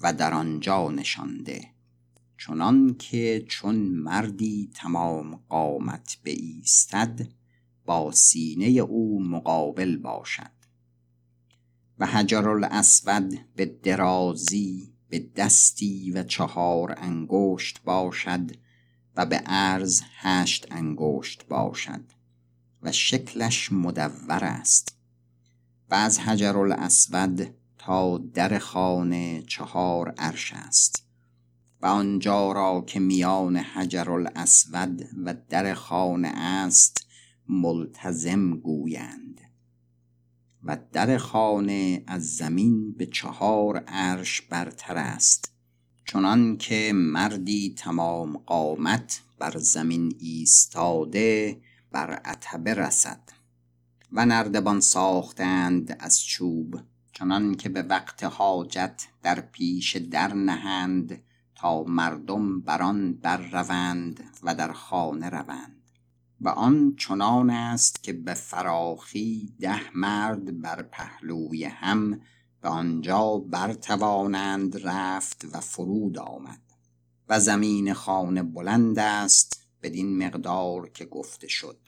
و 0.00 0.12
در 0.12 0.34
آنجا 0.34 0.90
نشانده. 0.90 1.64
چنان 2.38 2.94
که 2.94 3.44
چون 3.48 3.76
مردی 3.76 4.70
تمام 4.74 5.40
قامت 5.48 6.18
ایستد 6.24 7.28
با 7.84 8.12
سینه 8.12 8.66
او 8.66 9.24
مقابل 9.24 9.96
باشد. 9.96 10.58
و 11.98 12.06
حجر 12.06 12.48
الاسود 12.48 13.38
به 13.56 13.66
درازی 13.66 14.92
به 15.08 15.18
دستی 15.36 16.10
و 16.10 16.22
چهار 16.22 16.94
انگشت 16.96 17.82
باشد 17.84 18.50
و 19.18 19.26
به 19.26 19.36
عرض 19.36 20.02
هشت 20.18 20.66
انگشت 20.70 21.48
باشد 21.48 22.04
و 22.82 22.92
شکلش 22.92 23.72
مدور 23.72 24.44
است 24.44 24.96
و 25.90 25.94
از 25.94 26.18
حجر 26.18 26.58
الاسود 26.58 27.54
تا 27.78 28.18
در 28.18 28.58
خانه 28.58 29.42
چهار 29.42 30.14
عرش 30.18 30.52
است 30.52 31.04
و 31.82 31.86
آنجا 31.86 32.52
را 32.52 32.84
که 32.86 33.00
میان 33.00 33.56
حجر 33.56 34.10
الاسود 34.10 35.08
و 35.24 35.34
در 35.48 35.74
خانه 35.74 36.28
است 36.28 37.06
ملتزم 37.48 38.56
گویند 38.56 39.40
و 40.64 40.78
در 40.92 41.18
خانه 41.18 42.04
از 42.06 42.36
زمین 42.36 42.92
به 42.92 43.06
چهار 43.06 43.76
عرش 43.76 44.40
برتر 44.42 44.96
است 44.96 45.57
چنان 46.10 46.56
که 46.56 46.92
مردی 46.94 47.74
تمام 47.78 48.36
قامت 48.36 49.22
بر 49.38 49.58
زمین 49.58 50.16
ایستاده 50.20 51.60
بر 51.92 52.10
عتبه 52.10 52.74
رسد 52.74 53.20
و 54.12 54.26
نردبان 54.26 54.80
ساختند 54.80 55.96
از 56.00 56.24
چوب 56.24 56.80
چنان 57.12 57.54
که 57.54 57.68
به 57.68 57.82
وقت 57.82 58.24
حاجت 58.24 59.08
در 59.22 59.40
پیش 59.40 59.96
در 59.96 60.34
نهند 60.34 61.22
تا 61.54 61.82
مردم 61.82 62.60
بر 62.60 62.82
آن 62.82 63.12
بر 63.12 63.36
روند 63.36 64.24
و 64.42 64.54
در 64.54 64.72
خانه 64.72 65.28
روند. 65.30 65.82
و 66.40 66.48
آن 66.48 66.94
چنان 66.96 67.50
است 67.50 68.02
که 68.02 68.12
به 68.12 68.34
فراخی 68.34 69.54
ده 69.60 69.80
مرد 69.94 70.60
بر 70.60 70.82
پهلوی 70.82 71.64
هم 71.64 72.20
به 72.60 72.68
آنجا 72.68 73.38
برتوانند 73.38 74.86
رفت 74.86 75.44
و 75.52 75.60
فرود 75.60 76.18
آمد 76.18 76.60
و 77.28 77.40
زمین 77.40 77.94
خانه 77.94 78.42
بلند 78.42 78.98
است 78.98 79.60
بدین 79.82 80.26
مقدار 80.26 80.88
که 80.88 81.04
گفته 81.04 81.48
شد. 81.48 81.78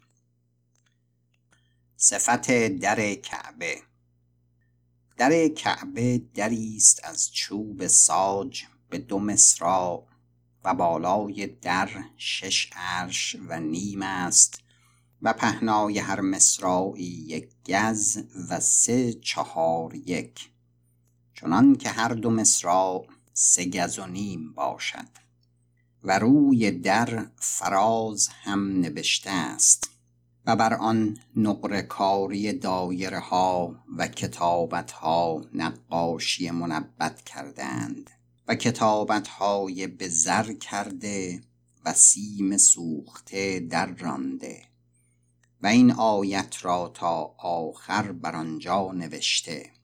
صفت 1.96 2.50
در 2.68 3.14
کعبه 3.14 3.82
در 5.16 5.48
کعبه 5.48 6.18
دری 6.34 6.76
است 6.76 7.00
از 7.04 7.32
چوب 7.32 7.86
ساج 7.86 8.62
به 8.90 8.98
دو 8.98 9.18
مصرا 9.18 10.06
و 10.64 10.74
بالای 10.74 11.46
در 11.46 11.90
شش 12.16 12.70
عرش 12.72 13.36
و 13.48 13.60
نیم 13.60 14.02
است 14.02 14.62
و 15.22 15.32
پهنای 15.32 15.98
هر 15.98 16.20
مصراعی 16.20 17.04
یک 17.04 17.50
گز 17.66 18.18
و 18.50 18.60
سه 18.60 19.12
چهار 19.12 19.94
یک. 19.94 20.50
چنان 21.40 21.76
که 21.76 21.88
هر 21.88 22.09
دو 22.09 22.30
مصراع 22.30 23.06
سه 23.32 23.64
گز 23.64 23.99
و 23.99 24.06
نیم 24.06 24.52
باشد 24.52 25.09
و 26.04 26.18
روی 26.18 26.70
در 26.70 27.26
فراز 27.37 28.28
هم 28.28 28.76
نبشته 28.78 29.30
است 29.30 29.90
و 30.47 30.56
بر 30.56 30.75
آن 30.75 31.18
نقره 31.37 31.82
کاری 31.82 32.52
دایره 32.52 33.20
ها 33.20 33.75
و 33.97 34.09
کتابت 34.09 34.90
ها 34.92 35.44
نقاشی 35.54 36.50
منبت 36.50 37.23
کردند 37.23 38.11
و 38.49 38.54
کتابت 38.54 39.28
های 39.28 39.87
به 39.87 40.09
زر 40.09 40.52
کرده 40.52 41.40
و 41.85 41.92
سیم 41.92 42.56
سوخته 42.56 43.61
در 43.61 43.87
رانده 43.87 44.62
و 45.62 45.66
این 45.66 45.92
آیت 45.92 46.56
را 46.62 46.90
تا 46.94 47.35
آخر 47.38 48.12
بر 48.12 48.37
آنجا 48.37 48.92
نوشته. 48.92 49.79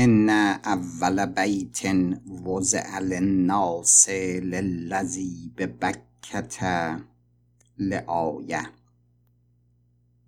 ان 0.00 0.30
اول 0.64 1.26
بیت 1.26 1.78
وضع 2.46 2.98
للناس 2.98 4.08
للذی 4.42 5.52
ببکة 5.56 6.96
لآیه. 7.78 8.62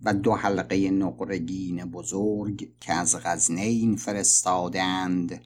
و 0.03 0.15
دو 0.15 0.35
حلقه 0.35 0.91
نقرگین 0.91 1.85
بزرگ 1.85 2.71
که 2.81 2.95
از 2.95 3.17
غزنین 3.17 3.97
فرستادند 3.97 5.41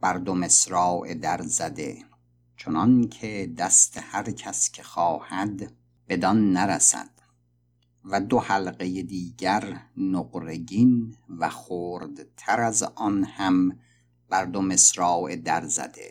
بر 0.00 0.18
دو 0.18 0.34
مصراع 0.34 1.14
در 1.14 1.42
زده. 1.42 1.98
چنان 2.56 3.08
که 3.08 3.52
دست 3.58 3.98
هر 4.02 4.30
کس 4.30 4.70
که 4.70 4.82
خواهد 4.82 5.72
بدان 6.08 6.52
نرسد. 6.52 7.17
و 8.04 8.20
دو 8.20 8.38
حلقه 8.38 9.02
دیگر 9.02 9.80
نقرگین 9.96 11.16
و 11.38 11.48
خردتر 11.48 12.60
از 12.60 12.82
آن 12.82 13.24
هم 13.24 13.78
بر 14.28 14.44
دو 14.44 14.62
مصراع 14.62 15.36
در 15.36 15.66
زده. 15.66 16.10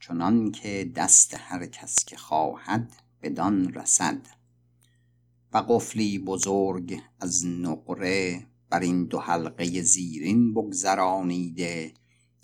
چنان 0.00 0.52
که 0.52 0.92
دست 0.96 1.34
هر 1.38 1.66
کس 1.66 2.04
که 2.04 2.16
خواهد 2.16 2.92
بدان 3.22 3.74
رسد. 3.74 4.26
و 5.52 5.58
قفلی 5.58 6.18
بزرگ 6.18 7.00
از 7.20 7.46
نقره 7.46 8.46
بر 8.70 8.80
این 8.80 9.04
دو 9.04 9.18
حلقه 9.18 9.82
زیرین 9.82 10.54
بگذرانیده 10.54 11.94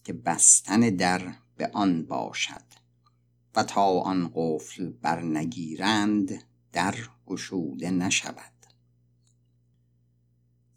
که 0.05 0.13
بستن 0.13 0.81
در 0.81 1.35
به 1.57 1.71
آن 1.73 2.03
باشد. 2.03 2.63
و 3.57 3.63
تا 3.63 4.01
آن 4.01 4.31
قفل 4.35 4.91
برنگیرند 4.91 6.43
در 6.73 6.95
گشوده 7.27 7.91
نشود. 7.91 8.58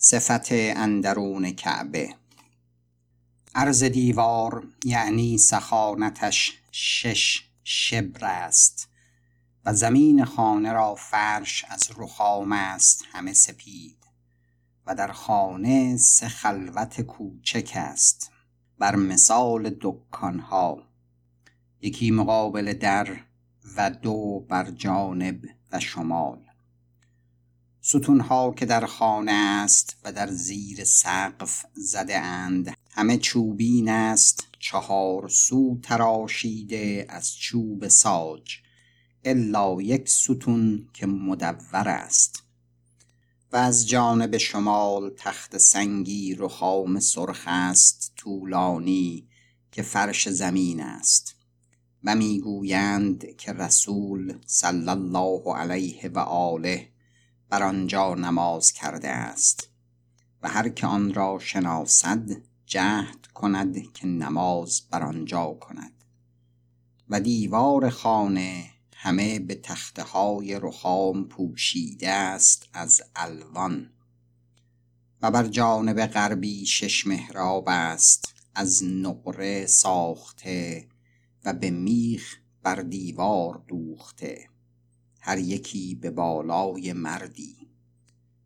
صفت 0.03 0.47
اندرون 0.51 1.51
کعبه. 1.51 2.15
عرض 3.55 3.83
دیوار 3.83 4.67
یعنی 4.85 5.37
سخانتش 5.37 6.59
شش 6.71 7.49
شبر 7.63 8.25
است 8.25 8.89
و 9.65 9.73
زمین 9.73 10.25
خانه 10.25 10.73
را 10.73 10.95
فرش 10.95 11.65
از 11.69 11.83
رخام 11.97 12.51
است 12.51 13.05
همه 13.11 13.33
سپید 13.33 13.97
و 14.85 14.95
در 14.95 15.11
خانه 15.11 15.97
سه 15.97 16.27
خلوت 16.27 17.01
کوچک 17.01 17.71
است 17.75 18.31
بر 18.77 18.95
مثال 18.95 19.77
دکانها. 19.81 20.83
یکی 21.81 22.11
مقابل 22.11 22.73
در 22.73 23.17
و 23.77 23.89
دو 23.89 24.45
بر 24.49 24.71
جانب 24.71 25.45
و 25.71 25.79
شمال. 25.79 26.50
ستونها 27.83 28.51
که 28.51 28.65
در 28.65 28.85
خانه 28.85 29.31
است 29.31 29.97
و 30.03 30.11
در 30.11 30.31
زیر 30.31 30.83
سقف 30.83 31.65
زده 31.73 32.19
اند. 32.19 32.73
همه 32.91 33.17
چوبین 33.17 33.89
است. 33.89 34.47
چهار 34.59 35.29
سو 35.29 35.79
تراشیده 35.83 37.05
از 37.09 37.35
چوب 37.35 37.87
ساج. 37.87 38.57
الا 39.23 39.81
یک 39.81 40.09
ستون 40.09 40.87
که 40.93 41.05
مدور 41.05 41.87
است. 41.87 42.43
و 43.53 43.57
از 43.57 43.87
جانب 43.87 44.37
شمال 44.37 45.11
تخت 45.17 45.57
سنگی 45.57 46.35
رخام 46.35 46.99
سرخ 46.99 47.43
است 47.47 48.11
طولانی 48.15 49.27
که 49.71 49.81
فرش 49.81 50.29
زمین 50.29 50.81
است. 50.81 51.35
و 52.03 52.15
می‌گویند 52.15 53.35
که 53.35 53.53
رسول 53.53 54.37
صلی 54.45 54.89
الله 54.89 55.55
علیه 55.55 56.09
و 56.09 56.19
آله 56.19 56.90
بر 57.51 57.63
آنجا 57.63 58.15
نماز 58.15 58.71
کرده 58.71 59.09
است 59.09 59.69
و 60.41 60.49
هر 60.49 60.69
که 60.69 60.87
آن 60.87 61.13
را 61.13 61.39
شناسد 61.39 62.29
جهد 62.65 63.27
کند 63.33 63.93
که 63.93 64.07
نماز 64.07 64.81
بر 64.91 65.03
آنجا 65.03 65.57
کند 65.61 66.03
و 67.09 67.19
دیوار 67.19 67.89
خانه 67.89 68.69
همه 68.95 69.39
به 69.39 69.55
تخته 69.55 70.03
های 70.03 70.59
رخام 70.59 71.27
پوشیده 71.27 72.09
است 72.09 72.69
از 72.73 73.01
الوان 73.15 73.89
و 75.21 75.31
بر 75.31 75.47
جانب 75.47 76.05
غربی 76.05 76.65
شش 76.65 77.07
محراب 77.07 77.63
است 77.67 78.33
از 78.55 78.83
نقره 78.83 79.65
ساخته 79.65 80.87
و 81.45 81.53
به 81.53 81.69
میخ 81.69 82.37
بر 82.63 82.75
دیوار 82.75 83.63
دوخته. 83.67 84.50
هر 85.23 85.37
یکی 85.37 85.95
به 85.95 86.11
بالای 86.11 86.93
مردی. 86.93 87.67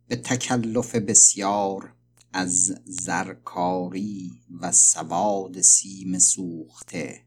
به 0.08 0.16
تکلف 0.16 0.94
بسیار 0.94 1.92
از 2.32 2.80
زرکاری 2.84 4.40
و 4.60 4.72
سواد 4.72 5.60
سیم 5.60 6.18
سوخته. 6.18 7.20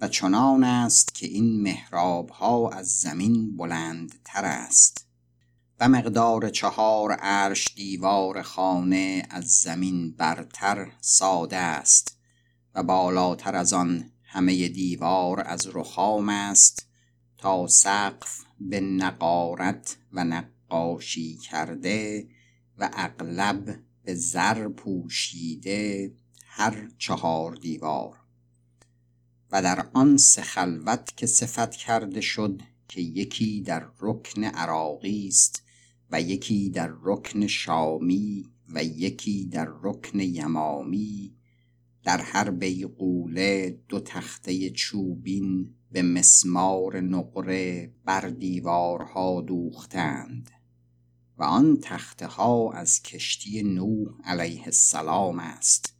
و 0.00 0.08
چنان 0.08 0.64
است 0.64 1.14
که 1.14 1.26
این 1.26 1.62
محراب 1.62 2.30
ها 2.30 2.70
از 2.70 2.86
زمین 2.88 3.56
بلندتر 3.56 4.44
است. 4.44 5.06
و 5.80 5.88
مقدار 5.88 6.48
چهار 6.48 7.12
عرش 7.12 7.74
دیوار 7.74 8.42
خانه 8.42 9.26
از 9.30 9.44
زمین 9.44 10.10
برتر 10.10 10.92
ساده 11.00 11.56
است. 11.56 12.16
و 12.74 12.82
بالاتر 12.82 13.56
از 13.56 13.72
آن 13.72 14.10
همه 14.22 14.68
دیوار 14.68 15.40
از 15.40 15.68
رخام 15.72 16.28
است. 16.28 16.89
تا 17.40 17.66
سقف 17.66 18.44
به 18.60 18.80
نقارت 18.80 19.96
و 20.12 20.24
نقاشی 20.24 21.36
کرده 21.36 22.28
و 22.78 22.90
اغلب 22.92 23.80
به 24.04 24.14
زر 24.14 24.68
پوشیده 24.68 26.12
هر 26.44 26.90
چهار 26.98 27.54
دیوار. 27.54 28.16
و 29.52 29.62
در 29.62 29.86
آن 29.92 30.16
سه 30.16 30.42
خلوت 30.42 31.16
که 31.16 31.26
صفت 31.26 31.70
کرده 31.70 32.20
شد 32.20 32.62
که 32.88 33.00
یکی 33.00 33.62
در 33.62 33.86
رکن 34.00 34.44
عراقی 34.44 35.28
است 35.28 35.62
و 36.10 36.20
یکی 36.20 36.70
در 36.70 36.90
رکن 37.02 37.46
شامی 37.46 38.50
و 38.68 38.84
یکی 38.84 39.44
در 39.46 39.68
رکن 39.82 40.20
یمامی 40.20 41.36
در 42.04 42.20
هر 42.20 42.50
بیقوله 42.50 43.80
دو 43.88 44.00
تخته 44.00 44.70
چوبین 44.70 45.74
به 45.92 46.02
مسمار 46.02 47.00
نقره 47.00 47.92
بر 48.04 48.20
دیوارها 48.20 49.40
دوختند 49.40 50.50
و 51.38 51.42
آن 51.42 51.78
تخته 51.82 52.26
ها 52.26 52.72
از 52.72 53.02
کشتی 53.02 53.62
نوح 53.62 54.08
علیه 54.24 54.62
السلام 54.64 55.38
است. 55.38 55.94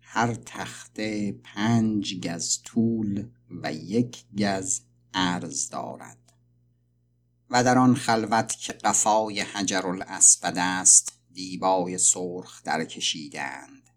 هر 0.00 0.34
تخته 0.34 1.32
پنج 1.32 2.20
گز 2.20 2.62
طول 2.62 3.26
و 3.62 3.72
یک 3.72 4.24
گز 4.38 4.80
عرض 5.14 5.68
دارد. 5.68 6.32
و 7.50 7.64
در 7.64 7.78
آن 7.78 7.94
خلوت 7.94 8.56
که 8.56 8.72
قفای 8.72 9.40
حجر 9.40 9.86
الاسود 9.86 10.58
است 10.58 11.12
دیبای 11.32 11.98
سرخ 11.98 12.62
در 12.62 12.84
کشیدند 12.84 13.90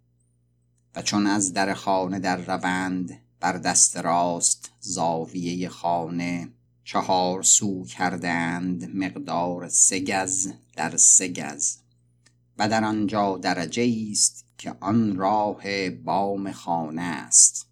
و 0.95 1.01
چون 1.01 1.27
از 1.27 1.53
در 1.53 1.73
خانه 1.73 2.19
در 2.19 2.37
روند 2.37 3.22
بر 3.43 3.57
دست 3.57 3.97
راست 3.97 4.71
زاویه 4.79 5.69
خانه 5.69 6.49
چهار 6.83 7.43
سو 7.43 7.85
کردند 7.85 8.95
مقدار 8.95 9.69
سه 9.69 9.99
گز 9.99 10.51
در 10.75 10.97
سه 10.97 11.27
گز 11.27 11.77
و 12.57 12.69
در 12.69 12.83
آنجا 12.83 13.37
درجه 13.37 13.95
است 14.11 14.45
که 14.57 14.75
آن 14.79 15.15
راه 15.15 15.89
بام 15.89 16.51
خانه 16.51 17.01
است 17.01 17.67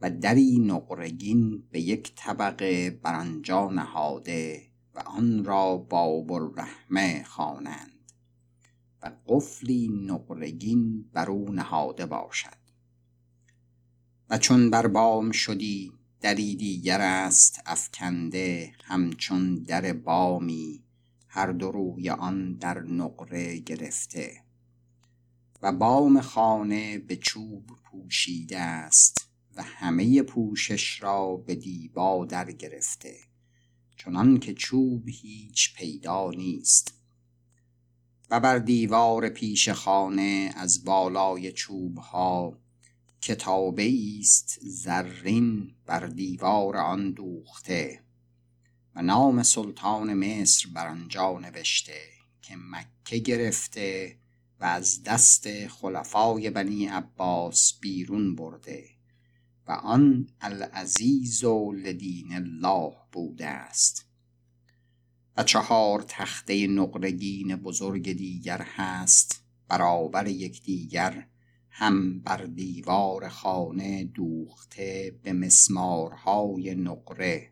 و 0.00 0.10
دری 0.10 0.58
نقرگین 0.58 1.62
به 1.70 1.80
یک 1.80 2.12
طبقه 2.16 2.90
بر 2.90 3.14
آنجا 3.14 3.70
نهاده 3.70 4.62
و 4.94 4.98
آن 4.98 5.44
را 5.44 5.76
باب 5.76 6.32
الرحمه 6.32 7.24
خوانند 7.24 8.12
و 9.02 9.12
قفلی 9.28 9.88
نقرگین 9.88 11.10
بر 11.12 11.30
او 11.30 11.52
نهاده 11.52 12.06
باشد. 12.06 12.65
و 14.30 14.38
چون 14.38 14.70
بر 14.70 14.86
بام 14.86 15.32
شدی 15.32 15.92
دری 16.20 16.56
دیگر 16.56 17.00
است 17.00 17.60
افکنده 17.66 18.72
همچون 18.84 19.54
در 19.54 19.92
بامی 19.92 20.82
هر 21.28 21.52
دو 21.52 21.70
روی 21.70 22.10
آن 22.10 22.52
در 22.52 22.80
نقره 22.80 23.58
گرفته. 23.58 24.42
و 25.62 25.72
بام 25.72 26.20
خانه 26.20 26.98
به 26.98 27.16
چوب 27.16 27.70
پوشیده 27.84 28.58
است 28.58 29.28
و 29.56 29.62
همه 29.62 30.22
پوشش 30.22 31.02
را 31.02 31.36
به 31.36 31.54
دیبا 31.54 32.24
در 32.24 32.52
گرفته 32.52 33.16
چنان 33.96 34.38
که 34.38 34.54
چوب 34.54 35.08
هیچ 35.08 35.74
پیدا 35.76 36.30
نیست. 36.30 36.94
و 38.30 38.40
بر 38.40 38.58
دیوار 38.58 39.28
پیش 39.28 39.68
خانه 39.68 40.52
از 40.56 40.84
بالای 40.84 41.52
چوب 41.52 41.98
ها 41.98 42.58
کتابه 43.20 43.92
است 44.20 44.58
زرین 44.62 45.74
بر 45.86 46.06
دیوار 46.06 46.76
آن 46.76 47.12
دوخته 47.12 48.02
و 48.94 49.02
نام 49.02 49.42
سلطان 49.42 50.14
مصر 50.14 50.68
بر 50.74 50.88
آنجا 50.88 51.38
نوشته 51.38 52.00
که 52.42 52.54
مکه 52.56 53.18
گرفته 53.18 54.16
و 54.60 54.64
از 54.64 55.02
دست 55.02 55.66
خلفای 55.68 56.50
بنی 56.50 56.86
عباس 56.86 57.78
بیرون 57.80 58.36
برده 58.36 58.84
و 59.66 59.72
آن 59.72 60.28
العزیز 60.40 61.44
و 61.44 61.72
لدین 61.72 62.32
الله 62.32 62.92
بوده 63.12 63.46
است. 63.46 64.06
و 65.36 65.42
چهار 65.42 66.04
تخته 66.08 66.66
نقرگین 66.66 67.56
بزرگ 67.56 68.12
دیگر 68.12 68.62
هست 68.62 69.44
برابر 69.68 70.26
یکدیگر 70.26 71.26
هم 71.78 72.20
بر 72.20 72.36
دیوار 72.36 73.28
خانه 73.28 74.04
دوخته 74.04 75.18
به 75.22 75.32
مسمارهای 75.32 76.74
نقره 76.74 77.50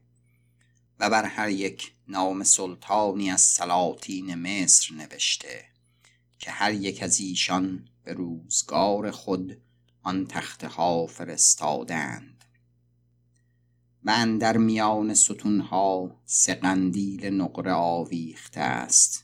و 1.01 1.11
بر 1.11 1.25
هر 1.25 1.49
یک 1.51 1.95
نام 2.09 2.43
سلطانی 2.43 3.31
از 3.31 3.41
سلاطین 3.41 4.35
مصر 4.35 4.95
نوشته 4.95 5.65
که 6.39 6.51
هر 6.51 6.73
یک 6.73 7.03
از 7.03 7.21
ایشان 7.21 7.89
به 8.05 8.13
روزگار 8.13 9.11
خود 9.11 9.61
آن 10.03 10.27
تخته 10.27 10.69
ها 10.69 11.07
فرستادند. 11.07 12.45
و 14.05 14.11
اندر 14.11 14.57
میان 14.57 15.15
ستونها 15.15 16.21
سه 16.25 16.55
قندیل 16.55 17.27
نقره 17.27 17.73
آویخته 17.73 18.61
است. 18.61 19.24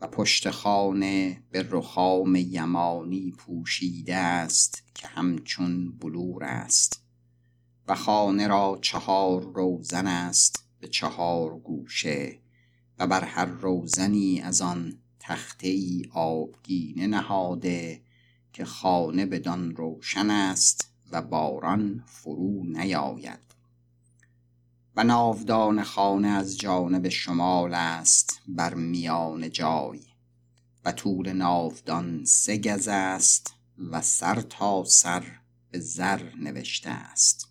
و 0.00 0.06
پشت 0.06 0.50
خانه 0.50 1.42
به 1.50 1.66
رخام 1.70 2.36
یمانی 2.36 3.30
پوشیده 3.30 4.16
است 4.16 4.82
که 4.94 5.08
همچون 5.08 5.92
بلور 5.98 6.44
است. 6.44 7.02
و 7.88 7.94
خانه 7.94 8.46
را 8.46 8.78
چهار 8.82 9.42
روزن 9.42 10.06
است 10.06 10.64
به 10.80 10.88
چهار 10.88 11.58
گوشه 11.58 12.38
و 12.98 13.06
بر 13.06 13.24
هر 13.24 13.44
روزنی 13.44 14.40
از 14.40 14.62
آن 14.62 14.98
تخته 15.20 15.68
ای 15.68 16.02
آبگینه 16.12 17.06
نهاده 17.06 18.02
که 18.52 18.64
خانه 18.64 19.26
بدان 19.26 19.76
روشن 19.76 20.30
است 20.30 20.92
و 21.12 21.22
باران 21.22 22.04
فرو 22.06 22.64
نیاید. 22.64 23.45
و 24.96 25.04
ناودان 25.04 25.82
خانه 25.82 26.28
از 26.28 26.58
جانب 26.58 27.08
شمال 27.08 27.74
است 27.74 28.40
بر 28.48 28.74
میان 28.74 29.50
جای. 29.50 30.00
و 30.84 30.92
طول 30.92 31.32
ناودان 31.32 32.24
سه 32.24 32.58
گز 32.58 32.88
است 32.88 33.54
و 33.90 34.02
سر 34.02 34.40
تا 34.40 34.84
سر 34.84 35.40
به 35.70 35.80
زر 35.80 36.34
نوشته 36.34 36.90
است. 36.90 37.48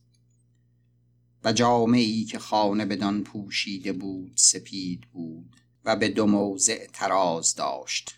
و 1.44 1.54
جامعی 1.54 2.26
که 2.26 2.40
خانه 2.40 2.86
بدان 2.86 3.24
پوشیده 3.24 3.94
بود 3.94 4.34
سپید 4.36 5.02
بود 5.14 5.56
و 5.86 5.96
به 5.96 6.10
دو 6.10 6.26
موضع 6.26 6.88
تراز 6.94 7.56
داشت. 7.56 8.16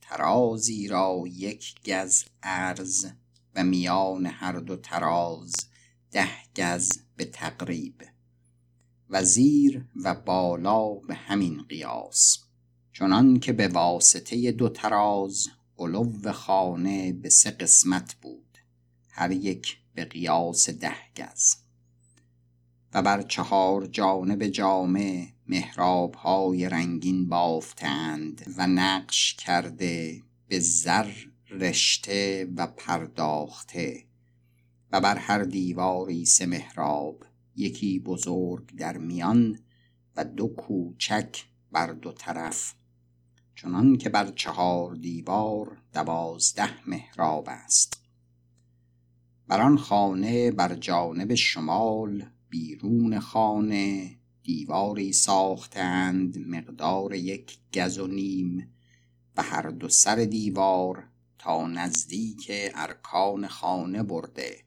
ترازی 0.00 0.88
را 0.88 1.24
یک 1.26 1.74
گز 1.90 2.24
عرض 2.42 3.06
و 3.54 3.64
میان 3.64 4.26
هر 4.26 4.52
دو 4.52 4.76
تراز 4.76 5.52
ده 6.10 6.30
گز 6.56 6.92
به 7.16 7.24
تقریب. 7.24 8.15
و 9.10 9.24
زیر 9.24 9.84
و 10.04 10.14
بالا 10.14 10.94
به 10.94 11.14
همین 11.14 11.62
قیاس 11.62 12.38
چنان 12.92 13.40
که 13.40 13.52
به 13.52 13.68
واسطه 13.68 14.52
دو 14.52 14.68
تراز 14.68 15.48
علو 15.78 16.32
خانه 16.32 17.12
به 17.12 17.28
سه 17.28 17.50
قسمت 17.50 18.14
بود 18.22 18.58
هر 19.10 19.30
یک 19.30 19.78
به 19.94 20.04
قیاس 20.04 20.70
ده 20.70 20.96
گز. 21.16 21.54
و 22.94 23.02
بر 23.02 23.22
چهار 23.22 23.86
جانب 23.86 24.46
جامع 24.46 25.26
محراب 25.46 26.14
های 26.14 26.68
رنگین 26.68 27.28
بافتند 27.28 28.54
و 28.56 28.66
نقش 28.66 29.34
کرده 29.34 30.22
به 30.48 30.58
زر 30.60 31.12
رشته 31.50 32.48
و 32.56 32.66
پرداخته 32.66 34.04
و 34.92 35.00
بر 35.00 35.16
هر 35.16 35.42
دیواری 35.42 36.24
سه 36.24 36.46
محراب 36.46 37.24
یکی 37.56 37.98
بزرگ 37.98 38.76
در 38.76 38.96
میان 38.98 39.58
و 40.16 40.24
دو 40.24 40.48
کوچک 40.48 41.44
بر 41.72 41.92
دو 41.92 42.12
طرف. 42.12 42.74
چنان 43.54 43.96
که 43.96 44.08
بر 44.08 44.32
چهار 44.36 44.94
دیوار 44.94 45.78
دوازده 45.92 46.88
محراب 46.88 47.44
است. 47.48 48.02
بر 49.48 49.60
آن 49.60 49.78
خانه 49.78 50.50
بر 50.50 50.74
جانب 50.74 51.34
شمال 51.34 52.24
بیرون 52.48 53.18
خانه 53.18 54.16
دیواری 54.42 55.12
ساختند 55.12 56.38
مقدار 56.38 57.14
یک 57.14 57.58
گز 57.74 57.98
و 57.98 58.06
نیم 58.06 58.72
و 59.36 59.42
هر 59.42 59.70
دو 59.70 59.88
سر 59.88 60.16
دیوار 60.16 61.08
تا 61.38 61.66
نزدیک 61.66 62.50
ارکان 62.74 63.46
خانه 63.46 64.02
برده. 64.02 64.65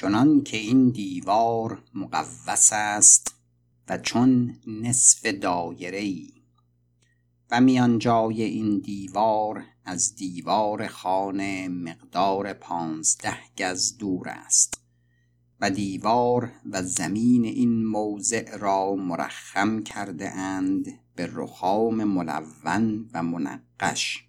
چنان 0.00 0.42
که 0.42 0.56
این 0.56 0.90
دیوار 0.90 1.82
مقوس 1.94 2.72
است 2.72 3.34
و 3.88 3.98
چون 3.98 4.56
نصف 4.66 5.26
دایره 5.26 5.98
ای. 5.98 6.32
و 7.50 7.60
میان 7.60 7.98
جای 7.98 8.42
این 8.42 8.78
دیوار 8.78 9.64
از 9.84 10.14
دیوار 10.14 10.86
خانه 10.86 11.68
مقدار 11.68 12.52
پانزده 12.52 13.38
گز 13.58 13.96
دور 13.98 14.28
است 14.28 14.80
و 15.60 15.70
دیوار 15.70 16.52
و 16.70 16.82
زمین 16.82 17.44
این 17.44 17.86
موضع 17.86 18.56
را 18.56 18.94
مرخم 18.94 19.82
کرده 19.82 20.30
اند 20.30 20.86
به 21.14 21.30
رخام 21.32 22.04
ملون 22.04 23.10
و 23.14 23.22
منقش. 23.22 24.27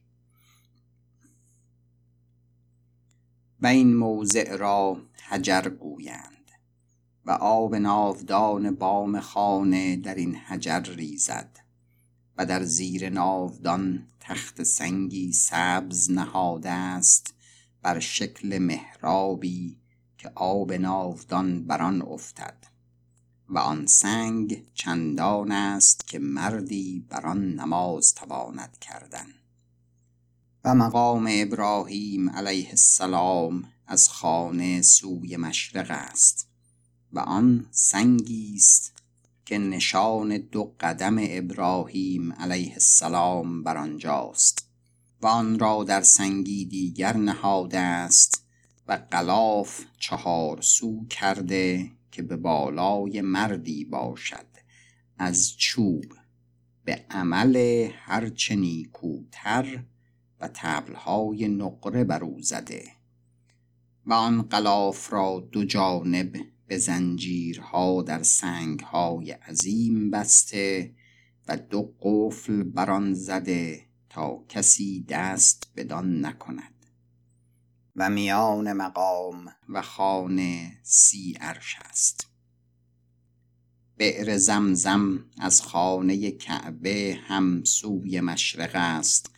و 3.62 3.68
این 3.68 3.96
موضع 3.96 4.56
را 4.56 5.02
حجر 5.30 5.62
گویند 5.62 6.52
و 7.26 7.32
آب 7.32 7.76
ناودان 7.76 8.76
بام 8.76 9.20
خانه 9.20 9.96
در 9.96 10.16
این 10.16 10.36
حجر 10.36 10.80
ریزد 10.80 11.60
و 12.38 12.46
در 12.46 12.64
زیر 12.64 13.10
ناودان 13.10 14.08
تخت 14.20 14.64
سنگی 14.64 15.34
سبز 15.34 16.12
نهاده 16.12 16.70
است 16.70 17.34
بر 17.82 18.00
شکل 18.00 18.58
محرابی 18.58 19.78
که 20.18 20.32
آب 20.36 20.74
ناودان 20.74 21.64
بر 21.64 21.82
آن 21.82 22.02
افتد 22.02 22.58
و 23.50 23.58
آن 23.58 23.86
سنگ 23.86 24.66
چندان 24.74 25.52
است 25.52 26.08
که 26.08 26.20
مردی 26.20 27.06
بر 27.10 27.26
آن 27.26 27.54
نماز 27.54 28.14
تواند 28.14 28.78
کردن. 28.80 29.28
و 30.64 30.76
مقام 30.76 31.28
ابراهیم 31.32 32.30
علیه 32.30 32.70
السلام 32.70 33.64
از 33.88 34.10
خانه 34.10 34.82
سوی 34.82 35.38
مشرق 35.38 35.88
است 35.92 36.48
و 37.14 37.20
آن 37.20 37.66
سنگی 37.72 38.54
است 38.56 38.94
که 39.46 39.58
نشان 39.58 40.38
دو 40.38 40.76
قدم 40.80 41.18
ابراهیم 41.20 42.34
علیه 42.34 42.74
السلام 42.74 43.64
بر 43.64 43.78
آنجاست 43.78 44.70
و 45.22 45.28
آن 45.28 45.60
را 45.60 45.84
در 45.84 46.02
سنگی 46.02 46.66
دیگر 46.66 47.18
نهاده 47.18 47.80
است 47.80 48.46
و 48.88 49.00
قلاف 49.12 49.82
چهار 50.00 50.62
سو 50.62 51.06
کرده 51.08 51.92
که 52.12 52.22
به 52.22 52.36
بالای 52.38 53.22
مردی 53.22 53.86
باشد 53.86 54.46
از 55.18 55.58
چوب. 55.58 56.06
به 56.86 57.06
عمل 57.10 57.88
هرچه 57.94 58.56
نیکوتر 58.56 59.84
و 60.40 60.50
تبلهای 60.54 61.48
نقره 61.48 62.04
بر 62.04 62.24
او 62.24 62.42
زده 62.42 62.84
و 64.06 64.14
آن 64.14 64.42
قلاف 64.42 65.14
را 65.14 65.48
دو 65.52 65.66
جانب 65.66 66.36
به 66.68 66.78
زنجیرها 66.78 68.02
در 68.02 68.24
سنگهای 68.24 69.32
عظیم 69.32 70.12
بسته 70.12 70.96
و 71.48 71.58
دو 71.58 71.94
قفل 72.02 72.64
بر 72.64 72.92
آن 72.92 73.14
زده 73.14 73.86
تا 74.10 74.44
کسی 74.50 75.06
دست 75.10 75.72
بدان 75.76 76.26
نکند 76.26 76.86
و 77.96 78.10
میان 78.10 78.74
مقام 78.74 79.56
و 79.70 79.82
خانه 79.82 80.78
سی 80.84 81.38
عرش 81.42 81.78
است. 81.90 82.28
بئر 83.98 84.38
زمزم 84.38 85.26
از 85.38 85.62
خانه 85.62 86.32
کعبه 86.32 87.20
هم 87.28 87.64
سوی 87.64 88.22
مشرق 88.22 88.72
است 88.74 89.32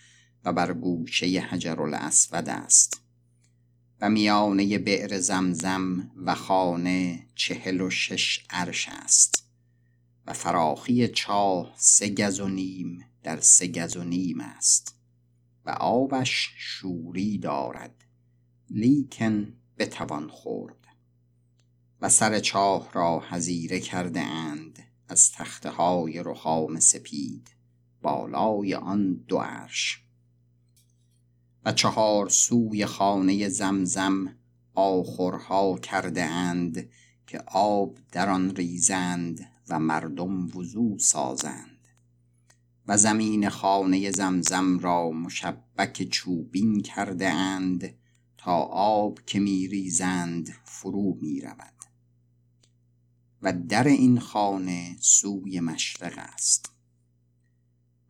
و 0.45 0.54
بر 0.54 0.73
گوشه 0.73 1.39
حجر 1.39 1.82
الاسود 1.82 2.49
است. 2.49 3.01
و 4.01 4.10
میانه 4.10 4.77
بئر 4.77 5.19
زمزم 5.19 6.12
و 6.25 6.36
خانه 6.36 7.27
چهل 7.36 7.82
و 7.82 7.89
شش 7.89 8.45
عرش 8.49 8.89
است. 8.91 9.45
و 10.27 10.34
فراخی 10.34 11.08
چاه 11.08 11.73
سه 11.77 12.10
گز 12.10 12.39
و 12.39 12.47
نیم 12.47 13.06
در 13.23 13.39
سه 13.39 13.67
گز 13.67 13.97
و 13.97 14.04
نیم 14.04 14.41
است. 14.41 14.95
و 15.65 15.69
آبش 15.69 16.49
شوری 16.58 17.38
دارد 17.38 18.06
لیکن 18.69 19.54
بتوان 19.77 20.27
خورد. 20.30 20.88
و 22.01 22.10
سر 22.10 22.39
چاه 22.39 22.89
را 22.93 23.23
حزیره 23.30 23.80
کرده 23.80 24.21
اند 24.21 24.80
از 25.08 25.32
تخته 25.32 25.69
های 25.69 26.23
رخام 26.23 26.80
سپید 26.80 27.49
بالای 28.01 28.75
آن 28.75 29.13
دو 29.13 29.38
عرش. 29.38 30.04
و 31.65 31.71
چهار 31.71 32.30
سوی 32.30 32.86
خانه 32.86 33.50
زمزم 33.50 34.36
آخرها 34.74 35.78
کرده 35.78 36.24
اند 36.24 36.89
که 37.28 37.39
آب 37.47 37.97
در 38.12 38.30
آن 38.30 38.56
ریزند 38.56 39.50
و 39.69 39.80
مردم 39.80 40.58
وضو 40.58 40.97
سازند. 41.00 41.88
و 42.88 42.97
زمین 42.97 43.50
خانه 43.50 44.12
زمزم 44.12 44.80
را 44.80 45.12
مشبک 45.12 46.10
چوبین 46.10 46.82
کرده 46.82 47.30
اند 47.30 47.93
تا 48.38 48.58
آب 48.74 49.19
که 49.26 49.39
می 49.39 49.67
ریزند 49.67 50.50
فرو 50.63 51.17
می 51.21 51.41
رود. 51.41 51.74
و 53.41 53.54
در 53.54 53.88
این 53.88 54.19
خانه 54.19 54.95
سوی 55.00 55.60
مشرق 55.60 56.13
است. 56.17 56.71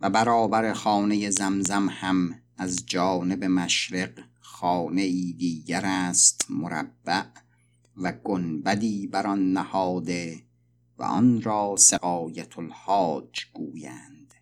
و 0.01 0.09
برابر 0.09 0.73
خانه 0.73 1.29
زمزم 1.29 1.89
هم 1.89 2.40
از 2.61 2.85
جانب 2.85 3.43
مشرق 3.43 4.19
خانه 4.39 5.01
ای 5.01 5.33
دیگر 5.33 5.81
است 5.85 6.45
مربع 6.49 7.25
و 7.97 8.11
گنبدی 8.11 9.07
بر 9.07 9.27
آن 9.27 9.53
نهاده 9.53 10.43
و 10.97 11.03
آن 11.03 11.41
را 11.41 11.75
سقایت 11.77 12.59
الحاج 12.59 13.45
گویند. 13.53 14.33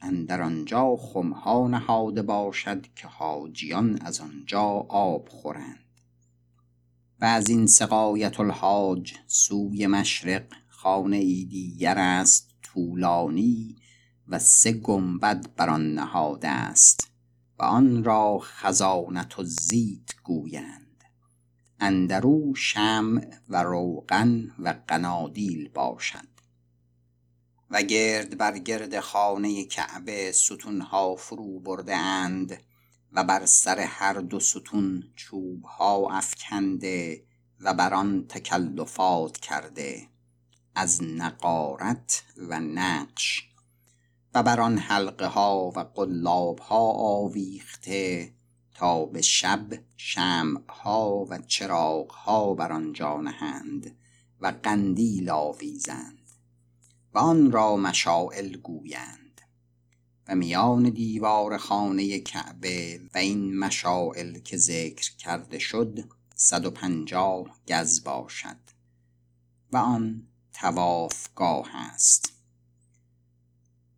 اندر 0.00 0.42
آنجا 0.42 0.96
خمها 0.96 1.68
نهاده 1.68 2.22
باشد 2.22 2.86
که 2.94 3.08
حاجیان 3.08 3.98
از 4.00 4.20
آنجا 4.20 4.66
آب 4.88 5.28
خورند. 5.28 6.00
و 7.20 7.24
از 7.24 7.48
این 7.48 7.66
سقایت 7.66 8.40
الحاج 8.40 9.14
سوی 9.26 9.86
مشرق 9.86 10.46
خانه 10.68 11.16
ای 11.16 11.44
دیگر 11.44 11.98
است 11.98 12.54
طولانی 12.62 13.76
و 14.28 14.38
سه 14.38 14.72
گنبد 14.72 15.46
بر 15.56 15.70
آن 15.70 15.94
نهاده 15.94 16.48
است. 16.48 17.15
و 17.58 17.62
آن 17.62 18.04
را 18.04 18.38
خزانت 18.38 19.38
و 19.38 19.44
زیت 19.44 20.10
گویند 20.24 21.04
اندرو 21.80 22.54
شمع 22.54 23.26
و 23.48 23.62
روغن 23.62 24.54
و 24.58 24.74
قنادیل 24.88 25.68
باشد. 25.68 26.28
و 27.70 27.82
گرد 27.82 28.38
بر 28.38 28.58
گرد 28.58 29.00
خانه 29.00 29.64
کعبه 29.64 30.32
ستونها 30.32 31.16
فرو 31.16 31.60
برده 31.60 31.96
اند 31.96 32.62
و 33.12 33.24
بر 33.24 33.46
سر 33.46 33.78
هر 33.80 34.12
دو 34.12 34.40
ستون 34.40 35.02
چوبها 35.16 36.16
افکنده 36.16 37.22
و 37.60 37.74
بر 37.74 37.94
آن 37.94 38.26
تکلفات 38.28 39.36
کرده 39.36 40.08
از 40.74 41.02
نقارت 41.02 42.22
و 42.36 42.60
نقش. 42.60 43.48
و 44.36 44.42
بر 44.42 44.60
آن 44.60 44.78
حلقه 44.78 45.26
ها 45.26 45.72
و 45.76 45.80
قلاب 45.80 46.58
ها 46.58 46.90
آویخته 46.92 48.32
تا 48.74 49.06
به 49.06 49.22
شب 49.22 49.66
شمع 49.96 50.60
ها 50.68 51.26
و 51.30 51.38
چراغ 51.38 52.12
ها 52.12 52.54
بر 52.54 52.72
آنجا 52.72 53.20
نهند 53.20 53.96
و 54.40 54.52
قندیل 54.62 55.30
آویزند 55.30 56.30
و 57.14 57.18
آن 57.18 57.52
را 57.52 57.76
مشاعل 57.76 58.56
گویند 58.56 59.40
و 60.28 60.34
میان 60.34 60.82
دیوار 60.82 61.56
خانه 61.56 62.20
کعبه 62.20 63.00
و 63.14 63.18
این 63.18 63.58
مشاعل 63.58 64.38
که 64.38 64.56
ذکر 64.56 65.16
کرده 65.16 65.58
شد 65.58 66.04
صد 66.34 66.66
و 66.66 66.70
پنجاه 66.70 67.46
گز 67.68 68.04
باشد 68.04 68.60
و 69.72 69.76
آن 69.76 70.22
توافگاه 70.52 71.76
است. 71.76 72.35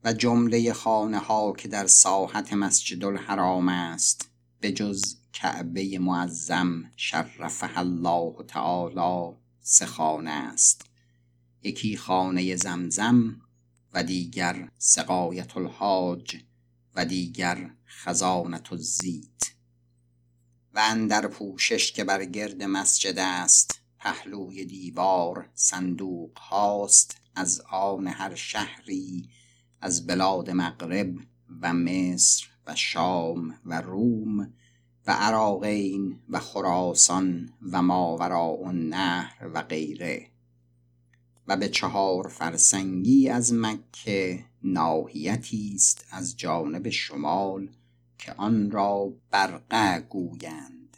و 0.04 0.12
جمله 0.12 0.72
خانه 0.72 1.18
ها 1.18 1.52
که 1.52 1.68
در 1.68 1.86
ساحت 1.86 2.52
مسجد 2.52 3.04
الحرام 3.04 3.68
است 3.68 4.30
به 4.60 4.72
جز 4.72 5.16
کعبه 5.32 5.98
معظم 5.98 6.92
شرفه 6.96 7.78
الله 7.78 8.44
تعالی 8.48 9.36
سه 9.60 9.86
خانه 9.86 10.30
است. 10.30 10.82
یکی 11.62 11.96
خانه 11.96 12.56
زمزم 12.56 13.40
و 13.92 14.02
دیگر 14.02 14.68
سقایت 14.78 15.56
الحاج 15.56 16.36
و 16.94 17.04
دیگر 17.04 17.70
خزانت 17.86 18.72
الزیت. 18.72 19.42
و 20.74 20.78
اندر 20.78 21.28
پوشش 21.28 21.92
که 21.92 22.04
بر 22.04 22.24
گرد 22.24 22.62
مسجد 22.62 23.18
است 23.18 23.80
پهلوی 23.98 24.64
دیوار 24.64 25.50
صندوق 25.54 26.38
هاست 26.38 27.16
از 27.34 27.60
آن 27.70 28.06
هر 28.06 28.34
شهری 28.34 29.28
از 29.80 30.06
بلاد 30.06 30.50
مغرب 30.50 31.14
و 31.60 31.74
مصر 31.74 32.48
و 32.66 32.74
شام 32.74 33.54
و 33.64 33.80
روم 33.80 34.52
و 35.06 35.10
عراقین 35.10 36.18
و 36.28 36.38
خراسان 36.38 37.52
و 37.72 37.82
ماوراء 37.82 38.66
النهر 38.66 39.50
و 39.54 39.62
غیره. 39.62 40.26
و 41.46 41.56
به 41.56 41.68
چهار 41.68 42.28
فرسنگی 42.28 43.28
از 43.28 43.54
مکه 43.54 44.44
ناحیتی 44.62 45.72
است 45.74 46.06
از 46.10 46.36
جانب 46.36 46.88
شمال 46.88 47.68
که 48.18 48.32
آن 48.32 48.70
را 48.70 49.12
برقه 49.30 50.00
گویند. 50.00 50.96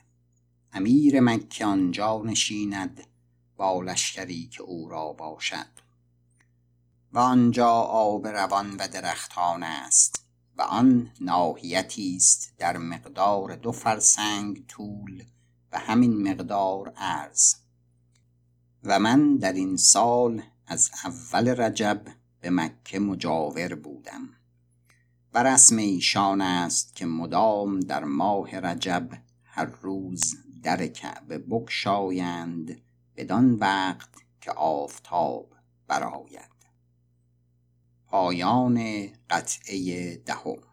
امیر 0.73 1.21
مکه 1.21 1.67
آنجا 1.67 2.23
نشیند 2.23 3.01
با 3.57 3.83
لشکری 3.83 4.47
که 4.47 4.63
او 4.63 4.89
را 4.89 5.13
باشد. 5.13 5.67
و 7.13 7.19
آنجا 7.19 7.71
آب 7.71 8.27
روان 8.27 8.77
و 8.77 8.89
درختان 8.89 9.63
است 9.63 10.25
و 10.57 10.63
آن 10.63 11.11
ناحیتی 11.21 12.17
است 12.17 12.55
در 12.59 12.77
مقدار 12.77 13.57
دو 13.57 13.73
فرسنگ 13.73 14.67
طول 14.67 15.25
و 15.73 15.79
همین 15.79 16.29
مقدار 16.29 16.93
عرض. 16.97 17.55
و 18.85 18.99
من 18.99 19.37
در 19.37 19.53
این 19.53 19.77
سال 19.77 20.43
از 20.67 20.91
اول 21.05 21.49
رجب 21.49 22.05
به 22.41 22.51
مکه 22.51 22.99
مجاور 22.99 23.75
بودم. 23.75 24.29
و 25.35 25.43
رسم 25.43 25.77
ایشان 25.77 26.41
است 26.41 26.95
که 26.97 27.07
مدام 27.07 27.81
در 27.81 28.05
ماه 28.05 28.59
رجب 28.59 29.09
هر 29.45 29.65
روز 29.65 30.35
در 30.63 30.87
کعبه 30.87 31.39
بگشایند 31.39 32.81
بدان 33.17 33.55
وقت 33.55 34.11
که 34.41 34.51
آفتاب 34.51 35.55
برآید. 35.87 36.50
پایان 38.11 39.09
قطعه 39.31 40.17
دهم. 40.17 40.70